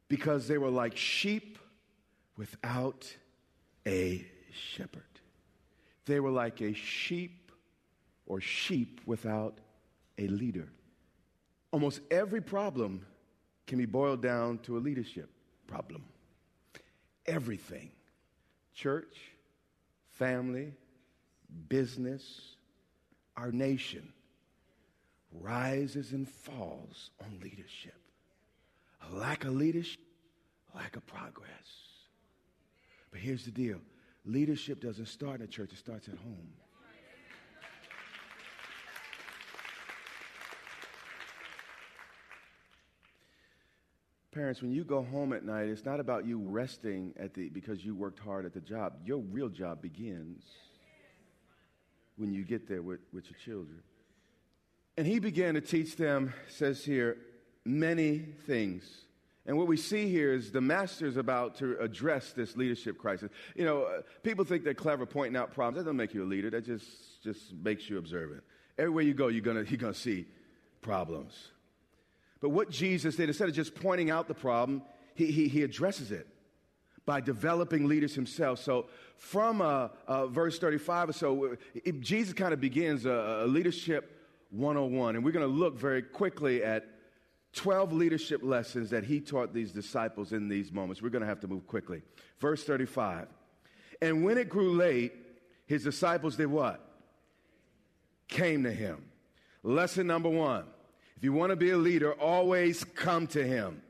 Because 0.08 0.48
they 0.48 0.58
were 0.58 0.70
like 0.70 0.96
sheep 0.96 1.58
without 2.38 3.12
a 3.88 4.26
shepherd. 4.52 5.02
They 6.06 6.20
were 6.20 6.30
like 6.30 6.62
a 6.62 6.74
sheep 6.74 7.52
or 8.26 8.42
sheep 8.42 9.02
without 9.06 9.58
a 10.18 10.28
leader. 10.28 10.70
Almost 11.72 12.02
every 12.12 12.42
problem 12.42 13.06
can 13.66 13.78
be 13.78 13.86
boiled 13.86 14.22
down 14.22 14.60
to 14.60 14.78
a 14.78 14.80
leadership 14.80 15.30
problem. 15.68 16.04
Everything 17.26 17.92
church, 18.76 19.18
family, 20.10 20.74
business, 21.70 22.56
our 23.38 23.52
nation 23.52 24.12
rises 25.40 26.12
and 26.12 26.28
falls 26.28 27.12
on 27.22 27.40
leadership. 27.42 27.96
A 29.12 29.16
lack 29.16 29.44
of 29.44 29.54
leadership, 29.54 30.00
lack 30.76 30.96
of 30.96 31.06
progress. 31.06 31.48
But 33.12 33.20
here's 33.22 33.46
the 33.46 33.52
deal 33.52 33.80
Leadership 34.26 34.80
doesn't 34.80 35.08
start 35.08 35.42
in 35.42 35.46
a 35.46 35.48
church, 35.48 35.72
it 35.74 35.78
starts 35.78 36.08
at 36.08 36.16
home. 36.16 36.48
Parents, 44.32 44.64
when 44.64 44.72
you 44.72 44.84
go 44.84 45.04
home 45.04 45.32
at 45.32 45.46
night, 45.46 45.68
it's 45.68 45.86
not 45.86 46.00
about 46.00 46.26
you 46.26 46.40
resting 46.40 47.14
at 47.20 47.36
the 47.36 47.50
because 47.50 47.86
you 47.86 47.94
worked 47.94 48.18
hard 48.18 48.46
at 48.46 48.54
the 48.54 48.62
job. 48.62 48.94
Your 49.06 49.20
real 49.20 49.48
job 49.48 49.80
begins 49.80 50.44
when 52.16 52.34
you 52.34 52.44
get 52.44 52.68
there 52.68 52.82
with, 52.82 53.02
with 53.14 53.26
your 53.30 53.38
children. 53.38 53.80
And 54.98 55.08
he 55.08 55.20
began 55.20 55.56
to 55.56 55.62
teach 55.62 55.96
them, 55.96 56.34
says 56.48 56.86
here, 56.86 57.18
many 57.66 58.20
things. 58.46 58.84
And 59.46 59.58
what 59.58 59.68
we 59.68 59.76
see 59.76 60.08
here 60.10 60.34
is 60.34 60.52
the 60.52 60.62
master 60.62 61.06
is 61.06 61.18
about 61.18 61.56
to 61.56 61.78
address 61.80 62.32
this 62.32 62.56
leadership 62.56 62.98
crisis. 62.98 63.30
You 63.56 63.66
know, 63.66 63.84
uh, 63.84 64.02
people 64.22 64.46
think 64.46 64.64
they're 64.64 64.74
clever 64.74 65.06
pointing 65.06 65.36
out 65.36 65.54
problems. 65.54 65.78
That 65.78 65.84
doesn't 65.86 65.98
make 65.98 66.14
you 66.14 66.24
a 66.24 66.26
leader. 66.26 66.50
That 66.50 66.66
just, 66.66 67.22
just 67.24 67.54
makes 67.54 67.90
you 67.90 67.98
observant. 67.98 68.44
Everywhere 68.78 69.04
you 69.04 69.14
go, 69.14 69.28
you're 69.28 69.42
going 69.42 69.66
you're 69.68 69.78
gonna 69.78 69.94
see 69.94 70.26
problems. 70.82 71.50
But 72.40 72.50
what 72.50 72.70
Jesus 72.70 73.16
did, 73.16 73.30
instead 73.30 73.50
of 73.50 73.56
just 73.56 73.76
pointing 73.76 74.10
out 74.10 74.28
the 74.28 74.34
problem, 74.34 74.82
he, 75.16 75.32
he, 75.32 75.48
he 75.48 75.64
addresses 75.64 76.12
it 76.12 76.28
by 77.06 77.20
developing 77.20 77.88
leaders 77.88 78.16
himself. 78.16 78.60
So, 78.60 78.88
from 79.18 79.62
uh, 79.62 79.90
uh, 80.08 80.28
verse 80.28 80.58
35 80.58 81.10
or 81.10 81.14
so, 81.14 81.58
it, 81.74 82.00
Jesus 82.02 82.34
kind 82.34 82.54
of 82.54 82.62
begins 82.62 83.06
a, 83.06 83.44
a 83.44 83.48
leadership 83.48 84.23
101. 84.54 85.16
And 85.16 85.26
we're 85.26 85.32
going 85.32 85.48
to 85.48 85.54
look 85.54 85.78
very 85.78 86.02
quickly 86.02 86.64
at 86.64 86.88
12 87.54 87.94
leadership 87.94 88.42
lessons 88.44 88.90
that 88.92 89.04
he 89.04 89.20
taught 89.20 89.54
these 89.54 89.72
disciples 89.72 90.34
in 90.34 90.50
these 90.50 90.72
moments. 90.72 91.02
We're 91.02 91.10
going 91.10 91.22
to 91.22 91.28
have 91.28 91.42
to 91.42 91.48
move 91.48 91.68
quickly. 91.68 92.02
Verse 92.40 92.64
35. 92.64 93.28
And 94.02 94.24
when 94.24 94.38
it 94.38 94.50
grew 94.50 94.74
late, 94.74 95.14
his 95.66 95.84
disciples 95.84 96.36
did 96.36 96.48
what? 96.48 96.86
Came 98.28 98.64
to 98.64 98.72
him. 98.72 99.06
Lesson 99.64 100.08
number 100.08 100.30
one 100.30 100.66
if 101.16 101.24
you 101.24 101.32
want 101.32 101.52
to 101.52 101.56
be 101.56 101.70
a 101.70 101.78
leader, 101.78 102.12
always 102.14 102.84
come 102.84 103.28
to 103.28 103.46
him, 103.46 103.82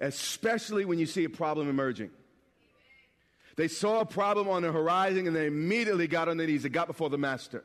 especially 0.00 0.86
when 0.86 0.98
you 0.98 1.04
see 1.04 1.24
a 1.24 1.28
problem 1.28 1.68
emerging. 1.68 2.10
They 3.56 3.68
saw 3.68 4.00
a 4.00 4.06
problem 4.06 4.48
on 4.48 4.62
the 4.62 4.72
horizon 4.72 5.26
and 5.26 5.36
they 5.36 5.46
immediately 5.46 6.06
got 6.06 6.28
on 6.28 6.36
their 6.36 6.46
knees 6.46 6.64
and 6.64 6.72
got 6.72 6.86
before 6.86 7.10
the 7.10 7.18
master. 7.18 7.64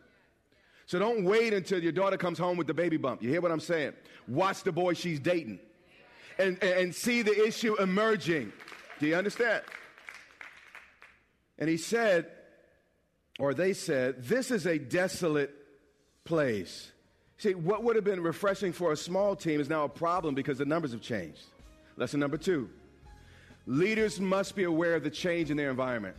So 0.86 1.00
don't 1.00 1.24
wait 1.24 1.54
until 1.54 1.82
your 1.82 1.92
daughter 1.92 2.18
comes 2.18 2.38
home 2.38 2.58
with 2.58 2.68
the 2.68 2.74
baby 2.74 2.98
bump. 2.98 3.24
You 3.24 3.30
hear 3.30 3.42
what 3.42 3.52
I'm 3.52 3.60
saying? 3.60 3.94
Watch 4.28 4.64
the 4.64 4.72
boy 4.72 4.94
she's 4.94 5.20
dating 5.20 5.60
and, 6.38 6.62
and 6.64 6.94
see 6.94 7.22
the 7.22 7.48
issue 7.48 7.76
emerging. 7.82 8.52
Do 9.00 9.08
you 9.08 9.16
understand? 9.16 9.64
And 11.58 11.70
he 11.70 11.78
said, 11.78 12.28
or 13.40 13.54
they 13.54 13.74
said, 13.74 14.24
This 14.24 14.52
is 14.52 14.66
a 14.66 14.78
desolate 14.78 15.54
place. 16.26 16.92
See, 17.38 17.56
what 17.56 17.84
would 17.84 17.96
have 17.96 18.06
been 18.06 18.22
refreshing 18.22 18.72
for 18.72 18.92
a 18.92 18.98
small 18.98 19.36
team 19.36 19.60
is 19.60 19.70
now 19.70 19.84
a 19.84 19.90
problem 19.90 20.36
because 20.36 20.58
the 20.58 20.66
numbers 20.66 20.92
have 20.92 21.02
changed. 21.02 21.42
Lesson 21.98 22.20
number 22.20 22.38
two 22.38 22.70
leaders 23.66 24.20
must 24.20 24.56
be 24.56 24.64
aware 24.64 24.96
of 24.96 25.04
the 25.04 25.10
change 25.10 25.50
in 25.50 25.58
their 25.58 25.70
environment. 25.70 26.16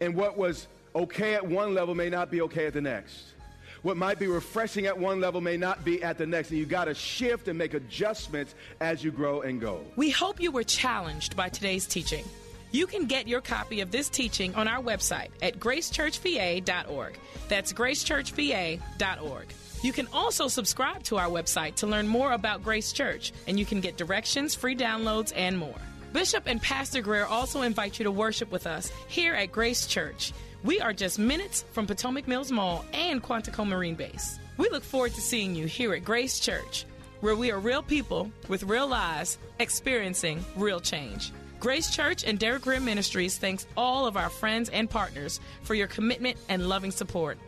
And 0.00 0.14
what 0.14 0.36
was 0.36 0.68
okay 0.94 1.34
at 1.34 1.46
one 1.46 1.74
level 1.74 1.94
may 1.94 2.08
not 2.08 2.30
be 2.30 2.40
okay 2.42 2.66
at 2.66 2.72
the 2.72 2.80
next. 2.80 3.34
What 3.82 3.96
might 3.96 4.18
be 4.18 4.26
refreshing 4.26 4.86
at 4.86 4.98
one 4.98 5.20
level 5.20 5.40
may 5.40 5.56
not 5.56 5.84
be 5.84 6.02
at 6.02 6.18
the 6.18 6.26
next. 6.26 6.50
And 6.50 6.58
you 6.58 6.66
got 6.66 6.84
to 6.84 6.94
shift 6.94 7.48
and 7.48 7.58
make 7.58 7.74
adjustments 7.74 8.54
as 8.80 9.02
you 9.02 9.10
grow 9.10 9.40
and 9.42 9.60
go. 9.60 9.84
We 9.96 10.10
hope 10.10 10.40
you 10.40 10.50
were 10.50 10.64
challenged 10.64 11.36
by 11.36 11.48
today's 11.48 11.86
teaching. 11.86 12.24
You 12.72 12.86
can 12.86 13.06
get 13.06 13.26
your 13.26 13.40
copy 13.40 13.80
of 13.80 13.90
this 13.90 14.08
teaching 14.08 14.54
on 14.54 14.68
our 14.68 14.82
website 14.82 15.30
at 15.42 15.58
gracechurchva.org. 15.58 17.18
That's 17.48 17.72
gracechurchva.org. 17.72 19.46
You 19.82 19.92
can 19.92 20.08
also 20.12 20.48
subscribe 20.48 21.02
to 21.04 21.16
our 21.16 21.28
website 21.28 21.76
to 21.76 21.86
learn 21.86 22.06
more 22.06 22.32
about 22.32 22.62
Grace 22.62 22.92
Church, 22.92 23.32
and 23.48 23.58
you 23.58 23.64
can 23.64 23.80
get 23.80 23.96
directions, 23.96 24.54
free 24.54 24.76
downloads, 24.76 25.32
and 25.34 25.58
more. 25.58 25.78
Bishop 26.12 26.44
and 26.46 26.60
Pastor 26.60 27.02
Grier 27.02 27.24
also 27.24 27.62
invite 27.62 28.00
you 28.00 28.04
to 28.04 28.10
worship 28.10 28.50
with 28.50 28.66
us 28.66 28.90
here 29.06 29.32
at 29.32 29.52
Grace 29.52 29.86
Church. 29.86 30.32
We 30.64 30.80
are 30.80 30.92
just 30.92 31.20
minutes 31.20 31.64
from 31.70 31.86
Potomac 31.86 32.26
Mills 32.26 32.50
Mall 32.50 32.84
and 32.92 33.22
Quantico 33.22 33.64
Marine 33.66 33.94
Base. 33.94 34.40
We 34.56 34.68
look 34.70 34.82
forward 34.82 35.14
to 35.14 35.20
seeing 35.20 35.54
you 35.54 35.66
here 35.66 35.94
at 35.94 36.04
Grace 36.04 36.40
Church, 36.40 36.84
where 37.20 37.36
we 37.36 37.52
are 37.52 37.60
real 37.60 37.82
people 37.82 38.28
with 38.48 38.64
real 38.64 38.88
lives 38.88 39.38
experiencing 39.60 40.44
real 40.56 40.80
change. 40.80 41.30
Grace 41.60 41.94
Church 41.94 42.24
and 42.24 42.40
Derek 42.40 42.62
Grier 42.62 42.80
Ministries 42.80 43.38
thanks 43.38 43.68
all 43.76 44.04
of 44.04 44.16
our 44.16 44.30
friends 44.30 44.68
and 44.70 44.90
partners 44.90 45.38
for 45.62 45.74
your 45.74 45.86
commitment 45.86 46.36
and 46.48 46.68
loving 46.68 46.90
support. 46.90 47.38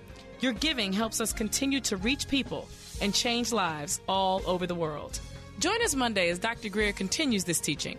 Your 0.41 0.53
giving 0.53 0.93
helps 0.93 1.21
us 1.21 1.33
continue 1.33 1.81
to 1.81 1.97
reach 1.97 2.29
people 2.29 2.69
and 3.01 3.13
change 3.13 3.53
lives 3.53 4.01
all 4.09 4.41
over 4.47 4.69
the 4.69 4.75
world. 4.75 5.19
Join 5.59 5.83
us 5.83 5.97
Monday 5.97 6.29
as 6.29 6.39
Dr. 6.39 6.69
Grier 6.69 6.93
continues 6.93 7.43
this 7.43 7.61
teaching 7.61 7.99